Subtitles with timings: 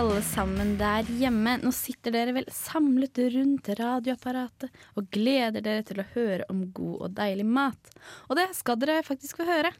[0.00, 1.58] Alle sammen der hjemme.
[1.60, 7.02] Nå sitter dere vel samlet rundt radioapparatet og gleder dere til å høre om god
[7.04, 7.90] og deilig mat.
[8.30, 9.74] Og det skal dere faktisk få høre.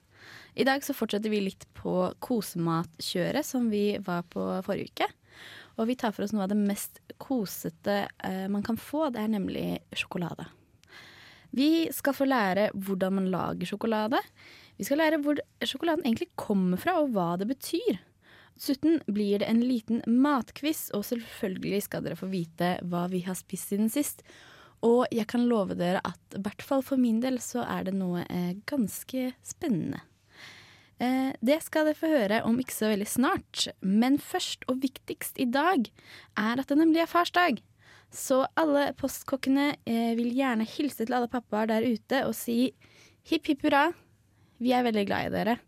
[0.60, 5.08] I dag så fortsetter vi litt på kosematkjøret som vi var på forrige uke.
[5.80, 9.08] Og vi tar for oss noe av det mest kosete eh, man kan få.
[9.14, 9.64] Det er nemlig
[9.96, 10.50] sjokolade.
[11.56, 14.20] Vi skal få lære hvordan man lager sjokolade.
[14.76, 18.04] Vi skal lære hvor sjokoladen egentlig kommer fra, og hva det betyr.
[18.60, 23.38] Dessuten blir det en liten matquiz, og selvfølgelig skal dere få vite hva vi har
[23.38, 24.20] spist siden sist.
[24.84, 27.94] Og jeg kan love dere at i hvert fall for min del så er det
[27.96, 30.02] noe eh, ganske spennende.
[31.00, 33.64] Eh, det skal dere få høre om ikke så veldig snart.
[33.80, 35.88] Men først og viktigst i dag
[36.36, 37.64] er at det nemlig er farsdag.
[38.12, 42.74] Så alle postkokkene eh, vil gjerne hilse til alle pappaer der ute og si
[43.32, 43.88] hipp hipp hurra.
[44.60, 45.58] Vi er veldig glad i dere.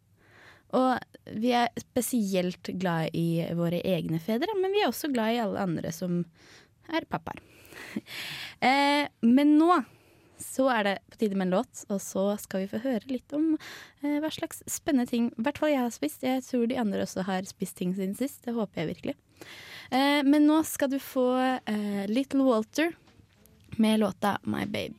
[0.78, 5.42] Og vi er spesielt glad i våre egne fedre, men vi er også glad i
[5.42, 6.22] alle andre som
[6.92, 7.42] er pappaer.
[8.68, 9.82] eh, men nå
[10.42, 13.32] så er det på tide med en låt, og så skal vi få høre litt
[13.36, 16.26] om eh, hva slags spennende ting I hvert fall jeg har spist.
[16.26, 18.42] Jeg tror de andre også har spist ting siden sist.
[18.44, 19.16] Det håper jeg virkelig.
[19.90, 22.92] Eh, men nå skal du få eh, Little Walter
[23.78, 24.98] med låta My Babe.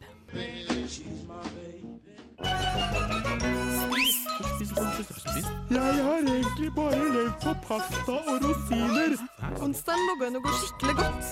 [4.44, 9.16] Jeg har egentlig bare levd på pasta og rosiner.
[9.64, 11.30] Onsdagen lå an å gå skikkelig godt.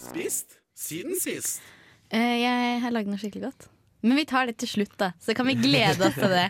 [0.00, 1.60] Spist siden sist.
[2.08, 3.68] Eh, jeg har lagd noe skikkelig godt.
[4.00, 5.10] Men vi tar det til slutt, da.
[5.20, 6.48] Så kan vi glede oss til det.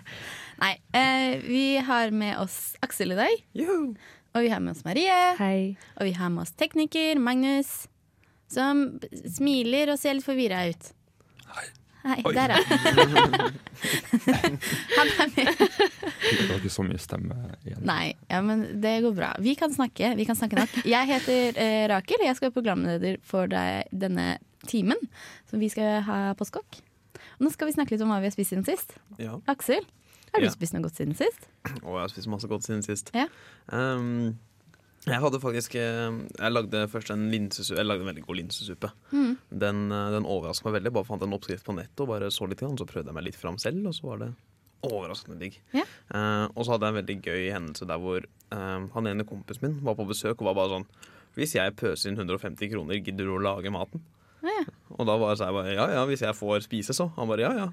[0.62, 3.43] Nei, eh, vi har med oss Aksel i dag.
[4.31, 5.19] Og vi har med oss Marie.
[5.41, 5.76] Hei.
[5.98, 7.88] Og vi har med oss tekniker Magnus,
[8.50, 8.87] som
[9.26, 10.93] smiler og ser litt forvirra ut.
[12.03, 12.22] Hei.
[12.33, 12.61] der, ja.
[14.97, 15.50] Han er med.
[15.61, 17.83] Det var ikke så mye stemme igjen.
[17.88, 19.31] Nei, ja, men det går bra.
[19.43, 20.12] Vi kan snakke.
[20.19, 20.78] Vi kan snakke nok.
[20.88, 24.38] Jeg heter eh, Rakel, og jeg skal være programleder for deg denne
[24.69, 25.00] timen
[25.50, 26.81] som vi skal ha postkokk.
[27.38, 28.97] Og nå skal vi snakke litt om hva vi har spist siden sist.
[29.21, 29.38] Ja.
[29.50, 29.84] Aksel,
[30.32, 30.53] har du Ja.
[30.55, 31.49] spist noe godt siden sist?
[31.81, 33.11] Å, jeg har spist masse godt siden sist.
[33.17, 33.27] Ja.
[33.72, 34.38] Um,
[35.09, 38.91] jeg hadde faktisk eh, Jeg lagde først en linsesuppe Jeg lagde en veldig god linsesuppe.
[39.15, 39.33] Mm.
[39.62, 40.93] Den, eh, den overraska meg veldig.
[40.99, 42.61] Bare fant en oppskrift på nettet og bare så litt.
[42.61, 44.31] igjen, Så prøvde jeg meg litt fram selv, og så var det
[44.87, 45.59] overraskende digg.
[45.77, 45.84] Ja.
[46.15, 49.66] Eh, og så hadde jeg en veldig gøy hendelse der hvor eh, han ene kompisen
[49.66, 50.88] min var på besøk og var bare sånn
[51.37, 54.03] Hvis jeg pøser inn 150 kroner, gidder du å lage maten?
[54.43, 54.65] Ja, ja.
[54.97, 57.11] Og da var jeg bare ja ja, hvis jeg får spise, så.
[57.17, 57.71] Han bare ja ja.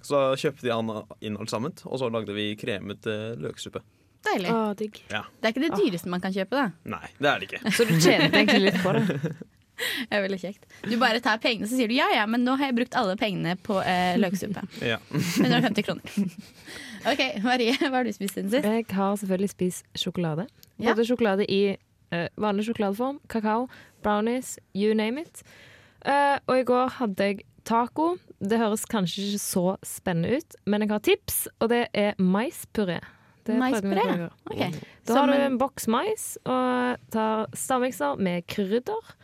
[0.00, 3.82] Så kjøpte jeg han inn alt sammen, og så lagde vi kremet eh, løksuppe.
[4.26, 4.50] Deilig.
[4.52, 4.98] Å, digg.
[5.10, 5.22] Ja.
[5.40, 6.92] Det er ikke det dyreste man kan kjøpe, da.
[6.96, 7.72] Nei, det er det ikke.
[7.72, 9.06] Så du tjente egentlig litt på det?
[9.80, 10.66] Det er veldig kjekt.
[10.84, 13.14] Du bare tar pengene, så sier du ja ja, men nå har jeg brukt alle
[13.16, 14.60] pengene på eh, løksuppe.
[14.90, 14.98] Ja.
[15.08, 16.18] 150 kroner.
[17.10, 18.66] OK, Marie, hva har du spist siden sist?
[18.68, 20.44] Jeg har selvfølgelig spist sjokolade.
[20.76, 20.90] Ja.
[20.92, 23.70] Både sjokolade i eh, vanlig sjokoladeform, kakao,
[24.04, 25.40] brownies, you name it.
[26.04, 28.14] Eh, og i går hadde jeg taco.
[28.40, 33.00] Det høres kanskje ikke så spennende ut, men jeg har tips, og det er maispuré.
[33.48, 34.04] Maispuré?
[34.04, 34.30] noen.
[34.50, 34.74] Ok.
[35.06, 39.14] Da har du en- boks mais og tar stavmikser med krydder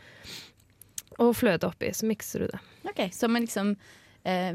[1.18, 2.60] og fløte oppi, så mikser du det.
[2.90, 3.76] Ok, Som en liksom
[4.24, 4.54] eh,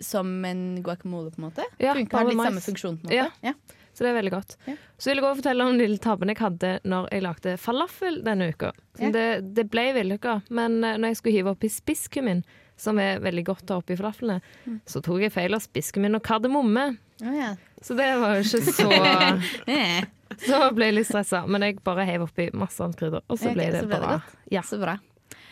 [0.00, 1.64] Som en guacamole, på en måte?
[1.80, 2.46] Ja, Funker, har litt mais.
[2.50, 2.98] samme funksjon?
[3.00, 3.24] på en Ja.
[3.24, 3.32] måte?
[3.42, 3.52] ja.
[3.96, 4.56] Så det er veldig godt.
[4.66, 4.74] Ja.
[4.98, 8.18] Så vil jeg også fortelle om den lille tabben jeg hadde når jeg lagde falafel
[8.22, 8.72] denne uka.
[9.00, 9.10] Ja.
[9.10, 12.44] Det, det ble vellykka, men eh, når jeg skulle hive oppi spisskummin,
[12.76, 14.80] som er veldig godt å ha oppi falafelene, Mm.
[14.86, 16.98] så tok jeg feil av spisskummin og kardemomme.
[17.24, 17.54] Oh, ja.
[17.82, 18.90] Så det var jo ikke så
[20.46, 23.52] Så ble jeg litt stressa, men jeg bare heiv oppi masse annet krydder, og så
[23.54, 24.16] ble ble det så ble bra.
[24.18, 24.96] det Ja, Så bra.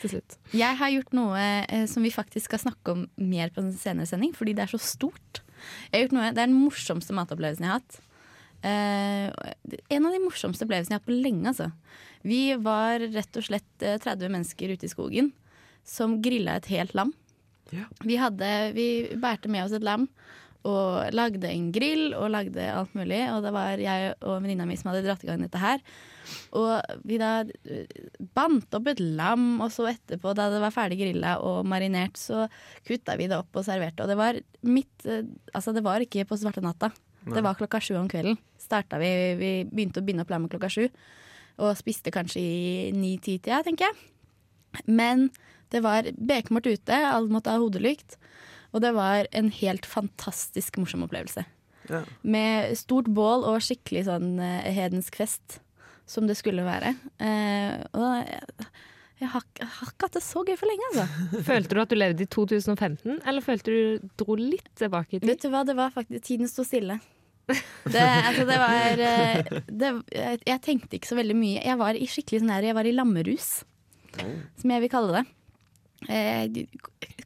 [0.02, 0.36] til slutt.
[0.52, 1.38] Jeg har gjort noe
[1.68, 4.72] eh, som vi faktisk skal snakke om mer på en senere sending, fordi det er
[4.74, 5.40] så stort.
[5.92, 8.00] Jeg har gjort noe, Det er den morsomste matopplevelsen jeg har hatt.
[8.64, 9.30] Eh,
[9.96, 11.46] en av de morsomste opplevelsene jeg har hatt på lenge.
[11.54, 11.70] Altså.
[12.24, 15.32] Vi var rett og slett eh, 30 mennesker ute i skogen
[15.84, 17.12] som grilla et helt lam.
[17.74, 17.88] Ja.
[18.04, 18.88] Vi, hadde, vi
[19.20, 20.08] bærte med oss et lam
[20.64, 23.20] og lagde en grill og lagde alt mulig.
[23.34, 25.82] Og det var jeg og venninna mi som hadde dratt i gang dette her.
[26.56, 27.98] Og vi da eh,
[28.36, 32.46] bandt opp et lam, og så etterpå, da det var ferdig grilla og marinert, så
[32.88, 34.04] kutta vi det opp og serverte.
[34.04, 36.90] Og det var midt eh, Altså, det var ikke på svarte natta.
[37.24, 38.36] Det var klokka sju om kvelden.
[38.60, 39.08] Starta vi,
[39.40, 40.88] vi begynte å binde opp lammet klokka sju.
[41.62, 44.84] Og spiste kanskje i ni-ti-tida, tenker jeg.
[44.90, 45.28] Men
[45.72, 48.18] det var bekmørkt ute, alle måtte ha hodelykt.
[48.74, 51.44] Og det var en helt fantastisk morsom opplevelse.
[51.90, 52.02] Ja.
[52.26, 55.60] Med stort bål og skikkelig sånn eh, hedensk fest,
[56.10, 56.94] som det skulle være.
[57.22, 58.66] Eh, og jeg,
[59.22, 61.26] jeg, har, jeg har ikke hatt det så gøy for lenge, altså.
[61.50, 65.28] Følte du at du levde i 2015, eller følte du dro litt tilbake i tid?
[65.30, 66.98] Vet du hva, det var faktisk Tiden sto stille.
[67.44, 71.60] Det, altså, det var eh, det, jeg, jeg tenkte ikke så veldig mye.
[71.60, 73.48] Jeg var i skikkelig sånn her Jeg var i lammerus,
[74.16, 75.26] som jeg vil kalle det.
[76.08, 76.48] Eh,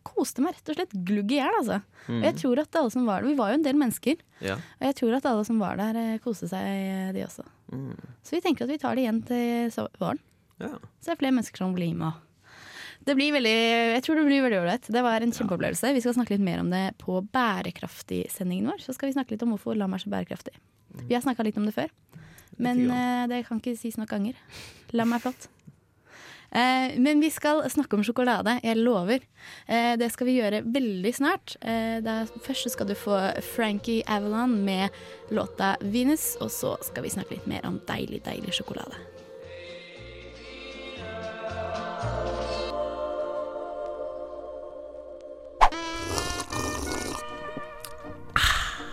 [0.07, 1.81] koste meg rett og slett glugg i hjel, altså.
[2.09, 4.23] Og jeg tror at alle som var der Vi var jo en del mennesker.
[4.45, 4.57] Ja.
[4.79, 7.45] Og jeg tror at alle som var der, eh, koste seg, eh, de også.
[7.73, 7.99] Mm.
[8.25, 9.71] Så vi tenker at vi tar det igjen til
[10.01, 10.23] våren.
[10.59, 10.79] ja.
[11.01, 12.13] Så det er flere mennesker som blir med.
[13.05, 13.59] Det blir veldig,
[13.95, 14.89] jeg tror det blir veldig ålreit.
[14.93, 15.95] Det var en kjempeopplevelse.
[15.95, 18.83] Vi skal snakke litt mer om det på bærekraftig-sendingen vår.
[18.85, 20.57] Så skal vi snakke litt om hvorfor lam er så bærekraftig.
[21.07, 21.89] Vi har snakka litt om det før,
[22.59, 24.35] men eh, det kan ikke sies nok ganger.
[24.93, 25.49] Lam er flott.
[26.50, 29.25] Eh, men vi skal snakke om sjokolade, jeg lover.
[29.67, 31.56] Eh, det skal vi gjøre veldig snart.
[31.61, 32.00] Eh,
[32.45, 33.19] først skal du få
[33.55, 34.91] Frankie Avalon med
[35.31, 38.97] låta 'Venus', og så skal vi snakke litt mer om deilig, deilig sjokolade.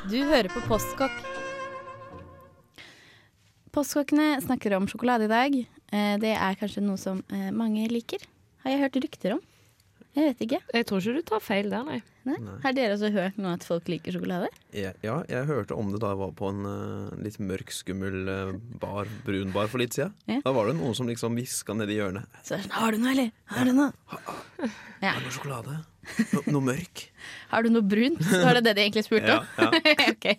[0.05, 1.15] Du hører på Postkokk.
[3.73, 5.74] Postkokkene snakker om sjokolade i dag.
[5.93, 8.23] Eh, Det er kanskje noe som eh, mange liker.
[8.63, 9.43] Har jeg hørt rykter om?
[10.15, 10.59] Jeg vet ikke.
[10.71, 11.97] Jeg tror ikke du tar feil der, nei.
[12.25, 12.37] Nei?
[12.63, 14.47] Har dere også hørt noe at folk liker sjokolade?
[14.73, 18.29] Ja, ja, jeg hørte om det da jeg var på en eh, litt mørk, skummel
[18.81, 20.15] bar, brun bar for litt siden.
[20.31, 20.39] Ja.
[20.45, 22.31] Da var det noen som liksom hviska nedi hjørnet.
[22.47, 23.29] Så er det sånn, Har du noe, eller?
[23.51, 23.91] Har du noe?
[25.03, 25.11] Ja.
[25.11, 25.77] Har du noe sjokolade?
[26.31, 27.05] No, noe mørk?
[27.51, 28.23] Har du noe brunt?
[28.23, 29.45] Så var det det de egentlig spurte om.
[29.59, 29.69] ja.
[30.15, 30.31] ok.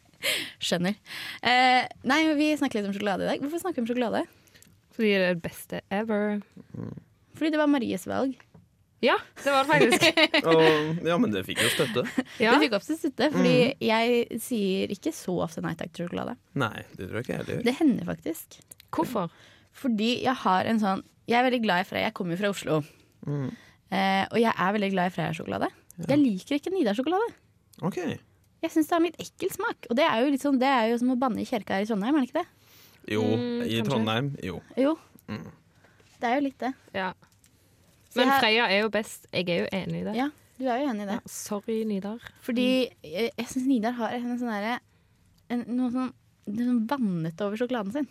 [0.64, 0.96] Skjønner.
[1.44, 3.44] Eh, nei, vi snakker litt om sjokolade i dag.
[3.44, 4.24] Hvorfor snakker vi om sjokolade?
[5.00, 6.42] Fordi det er det beste ever.
[7.38, 8.34] Fordi det var Maries valg.
[9.00, 9.14] Ja,
[9.44, 10.18] det var det faktisk.
[10.50, 12.04] Og, ja, men det fikk jo støtte.
[12.44, 12.52] Ja.
[12.52, 13.54] Det fikk til støtte, fordi
[13.84, 16.36] jeg sier ikke så ofte nei takk til sjokolade.
[16.60, 17.64] Nei, det tror jeg ikke heller.
[17.64, 18.60] Det hender faktisk.
[18.92, 19.32] Hvorfor?
[19.80, 22.08] Fordi jeg har en sånn Jeg er veldig glad i Freia.
[22.08, 22.80] Jeg kommer jo fra Oslo.
[23.24, 23.50] Mm.
[23.94, 25.68] Eh, og jeg er veldig glad i Freia-sjokolade.
[26.08, 27.28] Jeg liker ikke Nidar-sjokolade.
[27.86, 28.16] Okay.
[28.60, 29.86] Jeg syns det har en litt ekkel smak.
[29.88, 31.86] Og det er jo litt sånn Det er jo som å banne i kjerka her
[31.86, 32.59] i Trondheim, er det ikke det?
[33.10, 33.86] Jo, Mm, i kanskje.
[33.88, 34.28] Trondheim.
[34.46, 34.60] Jo.
[34.78, 34.94] Jo.
[35.28, 35.48] Mm.
[36.20, 36.72] Det er jo litt det.
[36.94, 37.12] Ja.
[38.18, 39.26] Men Freya er jo best.
[39.32, 40.14] Jeg er jo enig i det.
[40.18, 40.28] Ja,
[40.58, 41.18] du er jo enig i det.
[41.20, 42.22] Ja, sorry, Nidar.
[42.44, 42.66] Fordi
[43.02, 44.78] jeg, jeg syns Nidar har en sånn derre
[45.50, 46.12] Noe sånn,
[46.46, 48.06] Hun sånn over sjokoladen sin.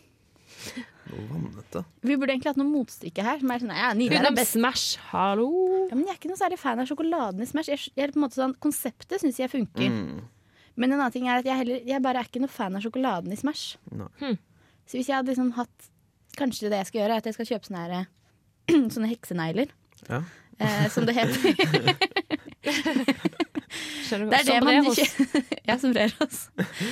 [1.10, 1.84] Noe vannete.
[2.04, 3.40] Vi burde egentlig hatt noe motstykke her.
[3.40, 4.56] Som er sånn, ja, Nidar er best.
[4.58, 5.48] Smash, hallo.
[5.88, 7.72] Ja, men jeg er ikke noe særlig fan av sjokoladen i Smash.
[7.72, 9.88] Jeg, jeg er på en måte sånn, Konseptet syns jeg funker.
[9.94, 10.20] Mm.
[10.80, 12.84] Men en annen ting er at jeg, heller, jeg bare er ikke noe fan av
[12.86, 13.78] sjokoladen i Smash.
[13.92, 14.08] Nei.
[14.22, 14.38] Hm.
[14.90, 15.90] Så hvis jeg hadde liksom hatt
[16.40, 18.06] Kanskje det jeg skal gjøre, er at jeg skal kjøpe sånne, her,
[18.94, 19.72] sånne heksenegler.
[20.08, 20.22] Ja.
[20.62, 21.98] Eh, som det heter.
[24.10, 24.30] Skjønner?
[24.34, 26.40] Det er det man ikke Ja, som brer oss.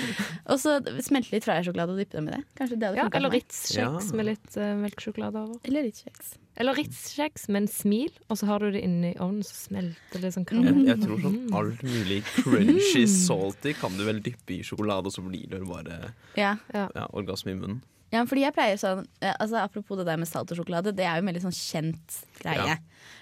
[0.51, 2.41] Og så smelte litt Freia-sjokolade og dyppe dem i det.
[2.59, 3.33] Kanskje det hadde Ja, eller.
[3.33, 4.17] Ritz-kjeks Ja.
[4.19, 5.57] med litt uh, melkesjokolade over.
[5.67, 6.35] Eller Ritz-kjeks.
[6.57, 10.31] Eller Ritz-kjeks med en smil, og så har du det inni ovnen, så smelter det
[10.33, 10.87] sånn Jeg, karamell.
[10.89, 15.21] jeg tror sånn alt mulig crunchy salty kan du vel dyppe i sjokolade, og så
[15.25, 16.55] blir det bare Ja.
[16.73, 17.83] ja, orgasme i munnen.
[18.13, 21.05] ja, fordi jeg pleier sånn eh, altså Apropos det der med salt og sjokolade, det
[21.05, 22.73] er jo en veldig sånn kjent greie.
[22.73, 22.77] Ja.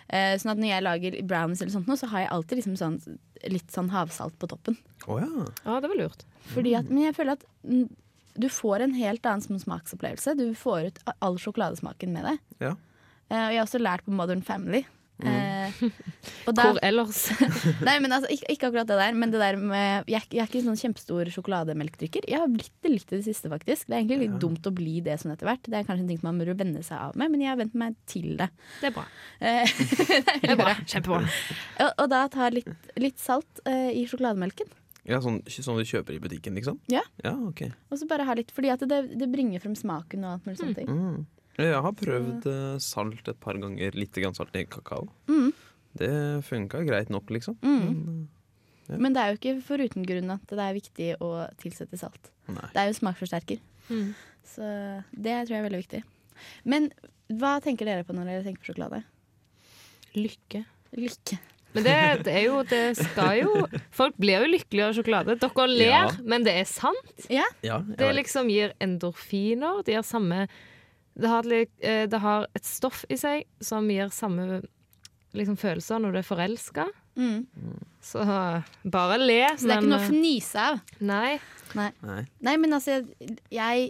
[0.06, 2.76] Uh, sånn at når jeg lager brownies eller sånt, nå, så har jeg alltid liksom
[2.80, 2.98] sånn,
[3.52, 4.78] litt sånn havsalt på toppen.
[5.06, 5.46] Oh, ja.
[5.66, 6.26] Ja, det var lurt.
[6.54, 7.88] Fordi at, men jeg føler at mm,
[8.42, 10.36] du får en helt annen smaksopplevelse.
[10.40, 12.36] Du får ut all sjokoladesmaken med det.
[12.68, 12.76] Ja.
[13.32, 14.84] Uh, og jeg har også lært på Modern Family.
[15.24, 15.72] Eh,
[16.46, 17.20] og da, Hvor ellers?
[17.88, 20.36] nei, men altså, ikke, ikke akkurat det der, men det der med Jeg, er ikke-
[20.36, 22.28] jeg er ikke en sånn kjempestor sjokolademelkdrikker.
[22.28, 23.88] Jeg har blitt det litt i det siste, faktisk.
[23.88, 25.64] Det er egentlig litt dumt å bli det sånn etter hvert.
[25.64, 27.76] Det er kanskje en ting man burde venne seg av med, men jeg har vent
[27.80, 28.50] meg til det.
[28.82, 29.06] Det er bra.
[29.40, 29.76] Eh,
[30.46, 30.74] Det er bra.
[30.86, 31.22] Kjempebra.
[31.80, 32.68] og, og da ta litt,
[33.00, 34.68] litt salt eh, i sjokolademelken.
[35.06, 36.80] ja sånn, sånn du kjøper i butikken, liksom?
[36.92, 37.02] Ja.
[37.24, 37.68] Ja, ok.
[37.94, 40.60] Og så bare ha litt, fordi at det, det bringer frem smaken og alt mulig
[40.60, 40.90] sånne ting.
[40.92, 41.26] Mm.
[41.58, 43.96] Jeg har prøvd eh, salt et par ganger.
[43.96, 45.08] Litt grann salt i kakao.
[45.32, 45.52] Mm.
[45.96, 46.12] Det
[46.44, 47.56] funka greit nok, liksom.
[47.64, 48.28] Mm.
[48.90, 48.98] Ja.
[49.02, 51.30] Men det er jo ikke foruten grunn at det er viktig å
[51.62, 52.32] tilsette salt.
[52.52, 52.68] Nei.
[52.76, 53.62] Det er jo smaksforsterker.
[53.90, 54.12] Mm.
[54.46, 54.68] Så
[55.16, 56.04] det tror jeg er veldig viktig.
[56.70, 56.90] Men
[57.40, 59.00] hva tenker dere på når dere tenker på sjokolade?
[60.16, 60.62] Lykke.
[61.00, 61.40] Lykke.
[61.76, 65.34] Men det, det er jo Det skal jo Folk blir jo lykkelige av sjokolade.
[65.42, 66.04] Dere ler, Ja.
[66.24, 67.26] men det er sant.
[67.32, 69.82] Ja, Ja, Det liksom gir endorfiner.
[69.84, 70.46] Det gir samme
[71.16, 74.62] det har, litt- eh, det har et stoff i seg som gir samme
[75.36, 76.88] liksom, følelser når du er forelska.
[77.16, 77.46] mm.
[78.06, 78.22] Så
[78.86, 79.40] bare le.
[79.58, 80.82] Så det er ikke noe å fnise av.
[81.02, 81.40] Nei.
[81.74, 81.88] Nei.
[82.06, 82.20] Nei.
[82.46, 83.00] Nei, men altså,
[83.50, 83.88] jeg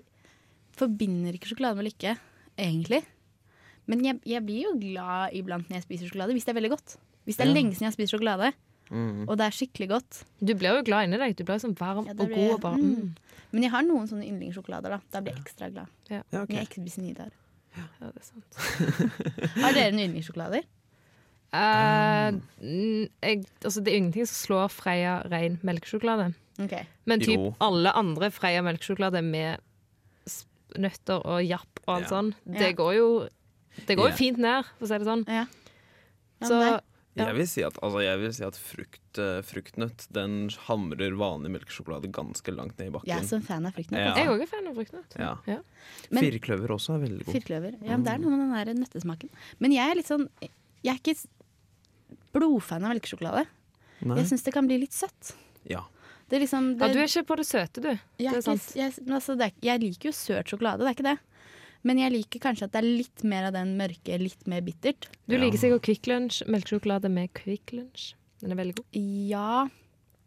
[0.76, 2.14] forbinder ikke sjokolade med lykke,
[2.58, 3.02] egentlig.
[3.92, 6.72] Men jeg, jeg blir jo glad iblant når jeg spiser sjokolade, hvis det er veldig
[6.78, 6.96] godt.
[7.28, 7.54] Hvis det er Ja.
[7.58, 8.54] lenge siden jeg har spist sjokolade,
[8.92, 9.24] Mm.
[9.28, 10.24] og det er skikkelig godt.
[10.40, 11.36] Du blir jo glad inni deg.
[11.36, 12.54] Du blir sånn varm Ja, og blir- god.
[12.54, 12.96] Og bare, mm.
[13.02, 13.16] mm.
[13.52, 15.00] Men jeg har noen sånne yndlingssjokolader, da.
[15.12, 15.88] Da blir jeg ekstra glad.
[16.10, 16.50] Ja, ok.
[16.50, 17.32] Når jeg ikke spiser Nidar.
[17.76, 18.58] Ja, det er sant.
[19.64, 20.64] Har dere noen yndlingssjokolader?
[21.56, 26.34] Eh, mm, jeg, altså, det er ingenting som slår Freia ren melkesjokolade.
[26.60, 26.84] Okay.
[27.06, 27.54] Men typ Jo.
[27.64, 29.60] alle andre Freia melkesjokolade med
[30.76, 32.10] nøtter og japp og alt Ja.
[32.10, 32.60] sånn, Ja.
[32.60, 33.30] det går jo
[33.88, 35.26] Det går jo fint ned, for å si det sånn.
[35.28, 35.46] Ja.
[36.42, 36.80] Ja, Så
[37.16, 37.30] Ja.
[37.30, 41.52] Jeg vil si at, altså, jeg vil si at frukt, eh, fruktnøtt den hamrer vanlig
[41.54, 43.30] melkesjokolade ganske langt ned i Jeg er bakken.
[43.30, 44.02] så fan av fruktnøtt.
[44.02, 44.10] Ja.
[44.12, 44.20] altså.
[44.20, 45.16] jeg òg er fan av fruktnøtt.
[45.18, 45.30] Ja.
[45.48, 45.60] Ja.
[46.12, 47.34] Men- Firkløver også er veldig god.
[47.38, 47.78] Firkløver.
[47.82, 49.30] Ja, men det er noe med den der nøttesmaken.
[49.60, 50.28] Men jeg er litt sånn
[50.84, 51.16] Jeg er ikke
[52.36, 53.46] blodfan av melkesjokolade.
[54.06, 54.18] Nei?
[54.20, 55.32] Jeg syns det kan bli litt søtt.
[55.72, 55.86] Ja.
[56.30, 57.90] Det er liksom Ja, du er ikke på det søte, du.
[57.90, 58.76] jeg, det ikke, sant.
[58.76, 61.20] jeg, altså, det er, jeg liker jo søt sjokolade, det er ikke det.
[61.86, 65.08] Men jeg liker kanskje at det er litt mer av den mørke, litt mer bittert.
[65.30, 65.42] Du Ja.
[65.44, 68.14] liker sikkert Kvikk Lunsj, melkesjokolade med Kvikk Lunsj.
[68.42, 69.02] Den er veldig god.
[69.30, 69.66] Ja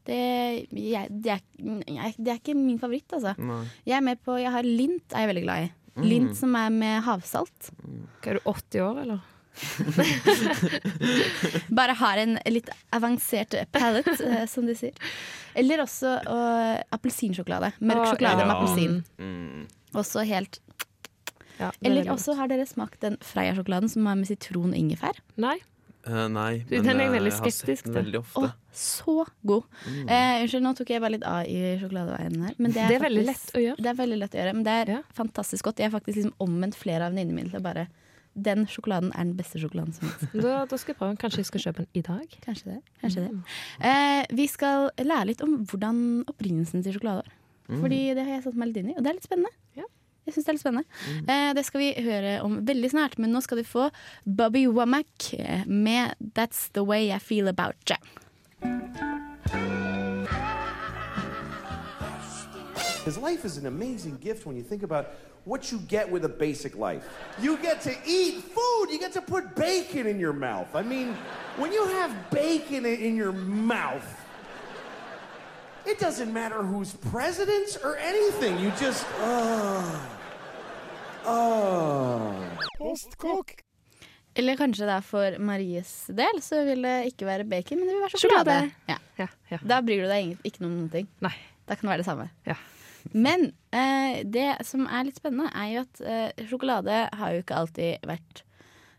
[0.09, 1.41] det, jeg, det, er,
[1.85, 3.35] jeg, det er ikke min favoritt, altså.
[3.37, 3.65] Nei.
[3.89, 5.73] Jeg er med på Jeg har lint, er jeg veldig glad i.
[5.99, 6.07] Mm.
[6.07, 7.69] Lint som er med havsalt.
[8.23, 9.27] Hva er du, 80 år, eller?
[11.79, 14.95] Bare har en litt avansert palette, eh, som de sier.
[15.59, 17.73] Eller også uh, appelsinsjokolade.
[17.83, 18.47] Mørk sjokolade ja.
[18.47, 19.01] med appelsin.
[19.19, 19.67] Mm.
[19.99, 20.61] Også helt
[21.59, 25.19] Ja, er Eller også har dere smakt den Freia-sjokoladen som er med sitron og ingefær?
[25.37, 25.57] Nei.
[26.09, 28.41] Uh, nei, Du, den er jeg eh, veldig har sett skeptisk den veldig ofte.
[28.47, 29.65] Å, så god!
[29.85, 30.09] Mm.
[30.09, 32.55] Eh, unnskyld, nå tok jeg bare litt av i sjokoladeveien her.
[32.57, 33.77] Men det er, Det er faktisk- lett å gjøre.
[33.83, 35.01] Det er veldig lett å gjøre, men det er Ja.
[35.13, 35.77] fantastisk godt.
[35.83, 37.89] Jeg har faktisk liksom omvendt flere av venninnene mine til å bare
[38.39, 40.09] Den sjokoladen er den beste sjokoladen som.
[40.33, 41.19] Da, da skal jeg prøve.
[41.19, 42.37] Kanskje jeg skal kjøpe den i dag.
[42.47, 42.83] Kanskje det.
[43.03, 43.43] Kanskje Mm.
[43.43, 43.89] det.
[43.91, 47.33] Eh, vi skal lære litt om hvordan opprinnelsen til sjokolade var.
[47.69, 47.81] Mm.
[47.83, 49.51] Fordi det har jeg satt meg litt inn i, og det er litt spennende.
[49.77, 49.83] Ja.
[50.29, 51.29] Jeg synes Det er litt spennende Mm.
[51.29, 53.89] eh, Det skal vi høre om veldig snart, men nå skal vi få
[54.37, 55.33] Bobby Womack
[55.67, 57.97] med 'That's The Way I Feel About Ya'.
[62.99, 65.07] Because life is an amazing gift when you think about
[65.45, 67.03] what you get with a basic life.
[67.41, 70.67] You get to eat food, you get to put bacon in your mouth.
[70.75, 71.17] I mean,
[71.57, 74.05] when you have bacon in your mouth,
[75.87, 78.59] it doesn't matter who's president or anything.
[78.59, 79.07] You just,
[81.29, 82.65] oh.
[82.79, 83.59] Postkokk.
[84.39, 87.97] Eller kanskje det er for Maries del, så vil det ikke være bacon, men det
[87.97, 88.59] vil være sjokolade.
[88.91, 88.99] Ja.
[89.19, 89.59] Ja, ja.
[89.67, 91.09] Da bryr du deg ikke noe om noen ting.
[91.25, 91.35] Nei.
[91.69, 92.29] Da kan det være det samme.
[92.49, 92.57] Ja.
[93.13, 97.59] Men eh, det som er litt spennende, er jo at eh, sjokolade har jo ikke
[97.63, 98.43] alltid vært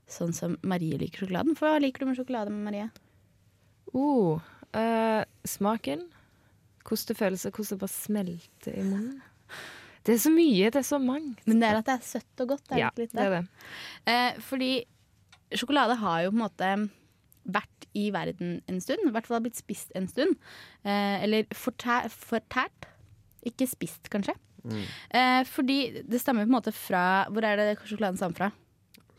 [0.09, 1.57] sånn som Marie liker sjokoladen.
[1.57, 2.89] For hva liker du med sjokolade, med Marie?
[3.93, 4.41] Uh,
[4.77, 6.07] eh, smaken.
[6.85, 9.19] Hvordan det føles, og hvordan det bare smelter i munnen.
[10.07, 11.41] Det er så mye, det er så mangt.
[11.45, 12.63] Men det er at det er søtt og godt.
[12.71, 13.41] Er det Ja, litt det er det.
[14.07, 14.69] Eh, fordi
[15.51, 16.69] sjokolade har jo på en måte
[17.49, 18.99] vært i verden en stund.
[19.07, 20.35] I hvert fall har blitt spist en stund.
[20.85, 22.87] Eh, eller fortæ fortært.
[23.45, 24.35] Ikke spist, kanskje.
[25.11, 28.49] Eh, fordi det stammer på en måte fra Hvor er det sjokoladen stammer fra?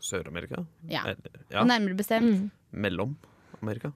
[0.01, 0.65] Sør-Amerika?
[0.89, 1.01] Ja.
[1.05, 1.63] Eller- ja.
[1.63, 3.17] Nærmere bestemt Mellom
[3.61, 3.91] Amerika?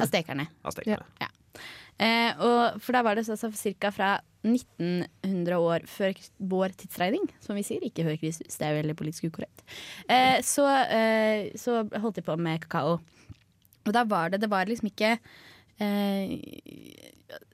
[0.00, 0.46] aztekerne.
[0.64, 1.04] Aztekerne.
[2.00, 3.90] Eh, og for da var det så, så ca.
[3.92, 4.10] fra
[4.46, 9.28] 1900 år før vår tidsregning, som vi sier, ikke før Kristus, det er veldig politisk
[9.28, 9.60] ukorrekt,
[10.08, 12.98] eh, så, eh, så holdt de på med kakao.
[13.84, 15.14] Og da var det Det var liksom ikke
[15.80, 16.32] eh,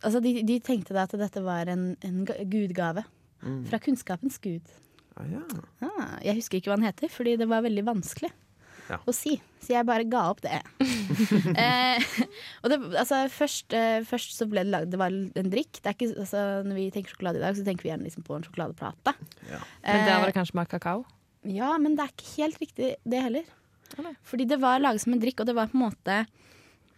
[0.03, 3.05] Altså, de, de tenkte da at dette var en, en gudgave gudgave.
[3.69, 4.65] Fra kunnskapens gud.
[5.17, 5.43] Ah, ja.
[5.85, 8.31] Ah, jeg husker ikke hva han heter, fordi det var veldig vanskelig
[8.89, 8.99] Ja.
[9.07, 9.37] å si.
[9.63, 10.63] Så jeg bare ga opp det.
[11.65, 12.07] eh,
[12.63, 15.81] og det, altså, først, eh, først så ble det lagd Det var en drikk.
[15.81, 18.25] Det er ikke, altså, når vi tenker sjokolade i dag, så tenker vi gjerne liksom
[18.27, 19.15] på en sjokoladeplate.
[19.51, 19.61] Ja.
[19.87, 21.05] Men der var Eh, det kanskje mer kakao?
[21.47, 23.45] ja, men det er ikke helt riktig, det heller.
[23.99, 24.17] Eller?
[24.27, 26.17] Fordi det var laget som en drikk, og det var på en måte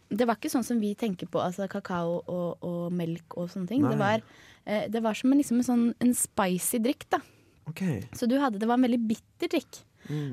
[0.08, 3.68] Det var ikke sånn som vi tenker på, altså kakao og, og melk og sånne
[3.68, 3.82] ting.
[3.84, 4.22] Det var,
[4.64, 7.20] eh, det var som en, liksom en, sånn, en spicy drikk, da.
[7.68, 8.06] okay.
[8.16, 9.82] Så du hadde, det var en veldig bitter drikk.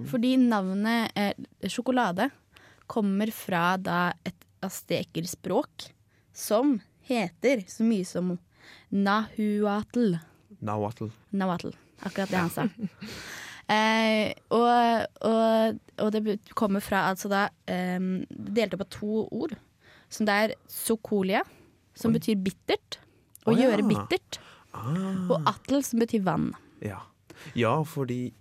[0.08, 1.34] Fordi navnet eh,
[1.68, 2.30] sjokolade
[2.92, 5.90] kommer fra da et aztekerspråk
[6.36, 8.36] som heter så mye som
[8.90, 10.18] nahuatl.
[10.66, 11.10] Nahuatl.
[11.36, 11.74] Nahuatl.
[12.06, 12.68] Akkurat det han sa.
[13.66, 17.98] Eh, og, og, og det kommer fra altså da eh,
[18.30, 19.56] delt opp av to ord.
[20.14, 21.42] Som det er sokolia,
[21.98, 23.00] som betyr bittert.
[23.46, 23.66] Å ja.
[23.66, 24.38] gjøre bittert.
[24.76, 26.52] Ah, Og atl, som betyr vann.
[26.84, 27.00] ja.
[27.58, 28.34] ja, fordi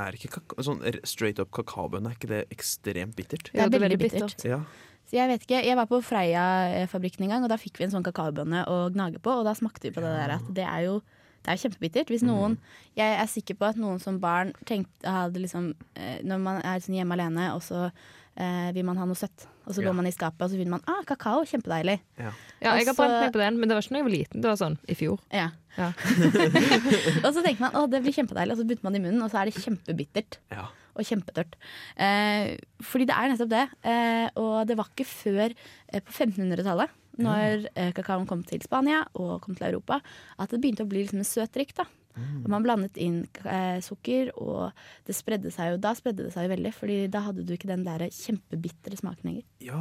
[0.00, 3.50] er ikke kaka sånn straight up kakaobønne, er ikke det ekstremt bittert?
[3.52, 4.44] Det er veldig bittert.
[4.46, 4.62] Ja.
[5.04, 7.92] Så jeg vet ikke, jeg var på Freia-fabrikken en gang, og da fikk vi en
[7.92, 10.88] sånn kakaobønne å gnage på, og da smakte vi på det der at det er
[10.88, 11.02] jo
[11.44, 12.08] Det er kjempebittert.
[12.08, 12.54] Hvis noen
[12.96, 16.80] Jeg er sikker på at noen som barn tenkte, hadde liksom eh, Når man er
[16.80, 19.88] sånn hjemme alene, og så eh, vil man ha noe søtt, og så Ja.
[19.88, 21.98] går man i skapet, og så finner man ah, kakao, kjempedeilig.
[22.18, 22.30] Ja.
[22.60, 24.40] Ja, jeg har brent meg på den, men det var ikke da jeg var liten.
[24.44, 25.20] Det var sånn i fjor.
[25.32, 25.50] Ja.
[25.76, 25.90] Ja.
[27.24, 29.22] og så tenker man å, det blir kjempedeilig, og så putter man det i munnen,
[29.24, 30.38] og så er det kjempebittert.
[30.54, 30.68] Ja.
[30.94, 31.56] Og kjempetørt.
[31.98, 32.54] Eh,
[32.86, 33.64] fordi det er nettopp det.
[33.82, 36.92] Eh, og det var ikke før eh, på 1500-tallet,
[37.24, 40.00] når eh, kakaoen kom til Spania og kom til Europa,
[40.38, 41.74] at det begynte å bli liksom en søt drikk.
[41.78, 41.86] da.
[42.16, 44.70] Og man blandet inn eh, sukker, og
[45.06, 46.74] det spredde seg jo, da spredde det seg jo veldig.
[46.76, 49.44] Fordi da hadde du ikke den der kjempebitre smaken lenger.
[49.64, 49.80] Ja.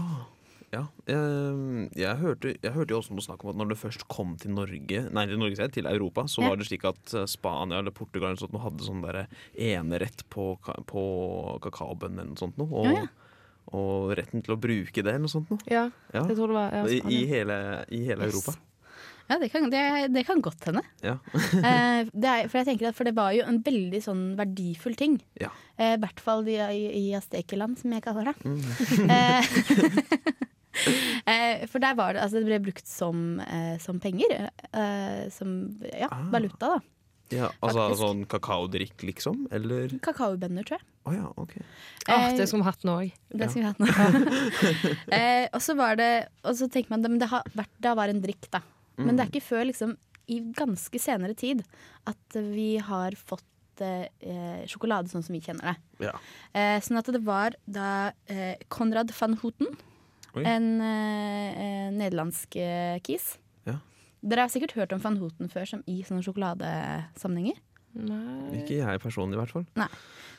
[0.74, 0.84] ja.
[1.06, 4.34] Jeg, jeg, hørte, jeg hørte jo også noe snakk om at når det først kom
[4.42, 6.50] til Norge Nei, til Norge til Europa, så Ja.
[6.50, 10.56] var det slik at eh, Spania eller Portugal eller sånt, hadde sånn der enerett på,
[10.90, 11.04] på
[11.62, 12.58] kakaobønnen eller noe sånt.
[12.66, 13.08] Og, Ja, ja.
[13.78, 15.62] og retten til å bruke det eller noe sånt noe.
[15.70, 16.26] Ja, Ja.
[16.28, 18.34] jeg tror det var I, I hele, i hele Yes.
[18.34, 18.58] Europa.
[19.30, 19.82] Ja, det kan, det,
[20.14, 20.82] det kan godt hende.
[21.06, 21.18] Ja.
[21.64, 24.96] Eh, det er, for jeg tenker at for det var jo en veldig sånn verdifull
[25.00, 25.16] ting.
[25.40, 25.50] Ja.
[25.78, 28.38] Eh, I hvert fall i, i, i Aztekeland, som jeg kaller det.
[28.44, 28.64] Mm.
[30.74, 34.50] Eh, eh, for der var det Altså, det ble brukt som, eh, som penger.
[34.74, 35.52] Eh, som
[35.86, 36.24] ja, Ah.
[36.34, 36.80] valuta, da.
[37.32, 38.02] ja altså Faktisk.
[38.02, 39.46] sånn kakaodrikk, liksom?
[39.54, 40.88] Eller Kakaobønner, tror jeg.
[41.06, 41.62] Oh, ja, okay.
[42.10, 43.14] Åh, det skulle vi hatt nå òg.
[43.30, 43.88] Det skulle vi ha nå.
[45.14, 46.12] eh, og så var det
[46.44, 48.62] Og så tenker man men det har vært, det var en drikk, da.
[48.98, 49.96] Men det er ikke før liksom
[50.32, 51.64] i ganske senere tid
[52.08, 56.06] at vi har fått eh, sjokolade sånn som vi kjenner det.
[56.08, 56.14] Ja.
[56.56, 59.74] Eh, sånn at det var da eh, Konrad van Houten,
[60.38, 60.46] Oi.
[60.48, 63.34] en eh, eh, nederlandsk eh, kis.
[63.68, 63.80] Ja.
[64.24, 67.60] Dere har sikkert hørt om van Houten før som i sånne sjokoladesammenhenger.
[67.94, 68.64] Nei.
[68.64, 69.66] Ikke jeg personlig, i hvert fall.
[69.78, 69.90] Nei.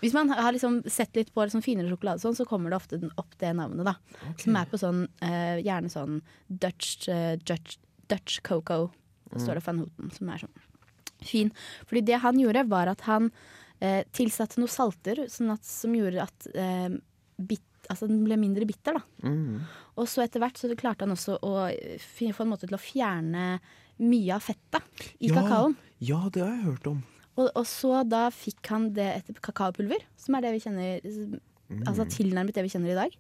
[0.01, 2.99] Hvis man har liksom sett litt på liksom finere sjokolade, sånn, så kommer det ofte
[3.21, 3.87] opp det navnet.
[3.87, 6.19] da Som er på sånn, eh, gjerne sånn
[6.49, 7.07] Dutch,
[7.47, 7.77] Dutch,
[8.11, 8.91] Dutch cocoa.
[9.33, 10.57] Da står det van Houten, som er sånn
[11.25, 11.51] fin.
[11.89, 13.31] Fordi det han gjorde, var at han
[13.81, 16.91] eh, tilsatte noen salter sånn at, som gjorde at eh,
[17.41, 18.99] bit, altså den ble mindre bitter.
[19.01, 19.63] da Mm.
[19.97, 21.55] Og så etter hvert så klarte han også å
[22.03, 23.61] få en måte til å fjerne
[24.03, 24.83] mye av fettet
[25.23, 25.37] i Ja.
[25.41, 25.77] kakaoen.
[26.03, 27.03] Ja, det har jeg hørt om.
[27.37, 31.41] Og, og så da fikk han det etter kakaopulver, som er det vi kjenner
[31.89, 33.15] Altså tilnærmet det vi kjenner i dag.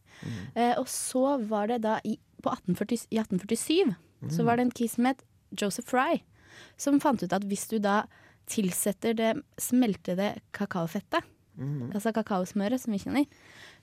[0.55, 3.95] Eh, og så var det da i, på 1840, i 1847
[4.33, 6.23] så var det en kis som het Joseph Fry,
[6.77, 8.05] som fant ut at hvis du da
[8.51, 11.25] tilsetter det smeltede kakaofettet,
[11.95, 13.27] altså kakaosmøret som vi kjenner,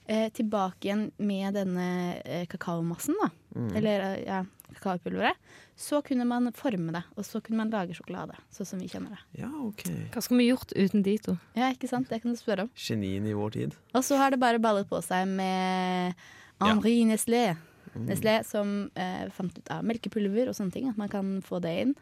[0.06, 1.86] eh, tilbake igjen med denne
[2.24, 3.30] eh, kakaomassen, da,
[3.78, 4.42] eller eh, ja,
[4.76, 5.40] kakaopulveret,
[5.76, 9.16] så kunne man forme det, og så kunne man lage sjokolade, sånn som vi kjenner
[9.16, 9.42] det.
[9.42, 9.86] Ja, OK.
[10.12, 11.36] Hva skulle vi gjort uten de to?
[11.58, 12.10] Ja, ikke sant?
[12.12, 12.72] Det kan du spørre om.
[12.76, 13.76] Genien i vår tid.
[13.96, 16.16] Og så har det bare ballet på seg med
[16.62, 17.46] Henri Nestlé.
[17.94, 21.72] Nestlé som eh, fant ut av melkepulver og sånne ting, at man kan få det
[21.82, 21.94] inn.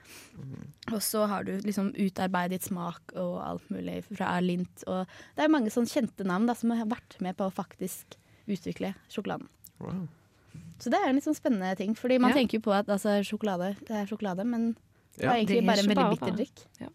[0.93, 4.85] Og så har du liksom utarbeidet smak og alt mulig fra Lint.
[4.87, 5.05] Og
[5.37, 8.17] det er mange sånn kjente navn da, som har vært med på å faktisk
[8.51, 9.49] utvikle sjokoladen.
[9.81, 10.07] Wow.
[10.81, 12.37] Så det er en litt sånn spennende ting, fordi man Ja.
[12.39, 14.73] tenker jo på at altså, sjokolade det er sjokolade, men
[15.19, 16.65] det Ja, egentlig det er bare en veldig bitter drikk.
[16.81, 16.89] Ja.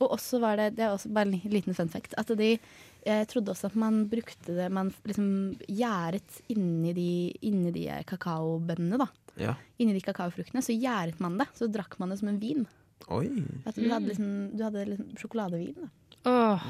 [0.00, 2.58] Og også var det, det er også bare en liten fun fact, at de
[3.04, 5.26] jeg trodde også at man brukte det Man liksom
[5.68, 7.08] gjæret inni de,
[7.46, 9.08] inni de kakaobønnene, da.
[9.40, 9.54] Ja.
[9.82, 10.62] Inni de kakaofruktene.
[10.64, 11.48] Så gjæret man det.
[11.58, 12.64] Så drakk man det som en vin.
[13.12, 13.26] Oi.
[13.68, 15.74] At du hadde liksom, du hadde liksom sjokoladevin.
[15.82, 15.90] Da.
[16.24, 16.62] Åh.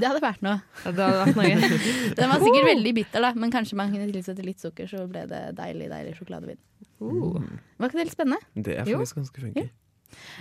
[0.00, 0.60] Det hadde vært noe.
[0.84, 1.80] Ja, Det hadde vært noe.
[2.20, 5.26] Den var sikkert veldig bitter, da, men kanskje man kunne tilsette litt sukker, så ble
[5.28, 6.60] det deilig, deilig sjokoladevin.
[7.04, 7.42] Uh.
[7.76, 8.40] Var ikke det litt spennende?
[8.56, 9.02] Det er Jo.
[9.02, 9.66] faktisk ganske funky.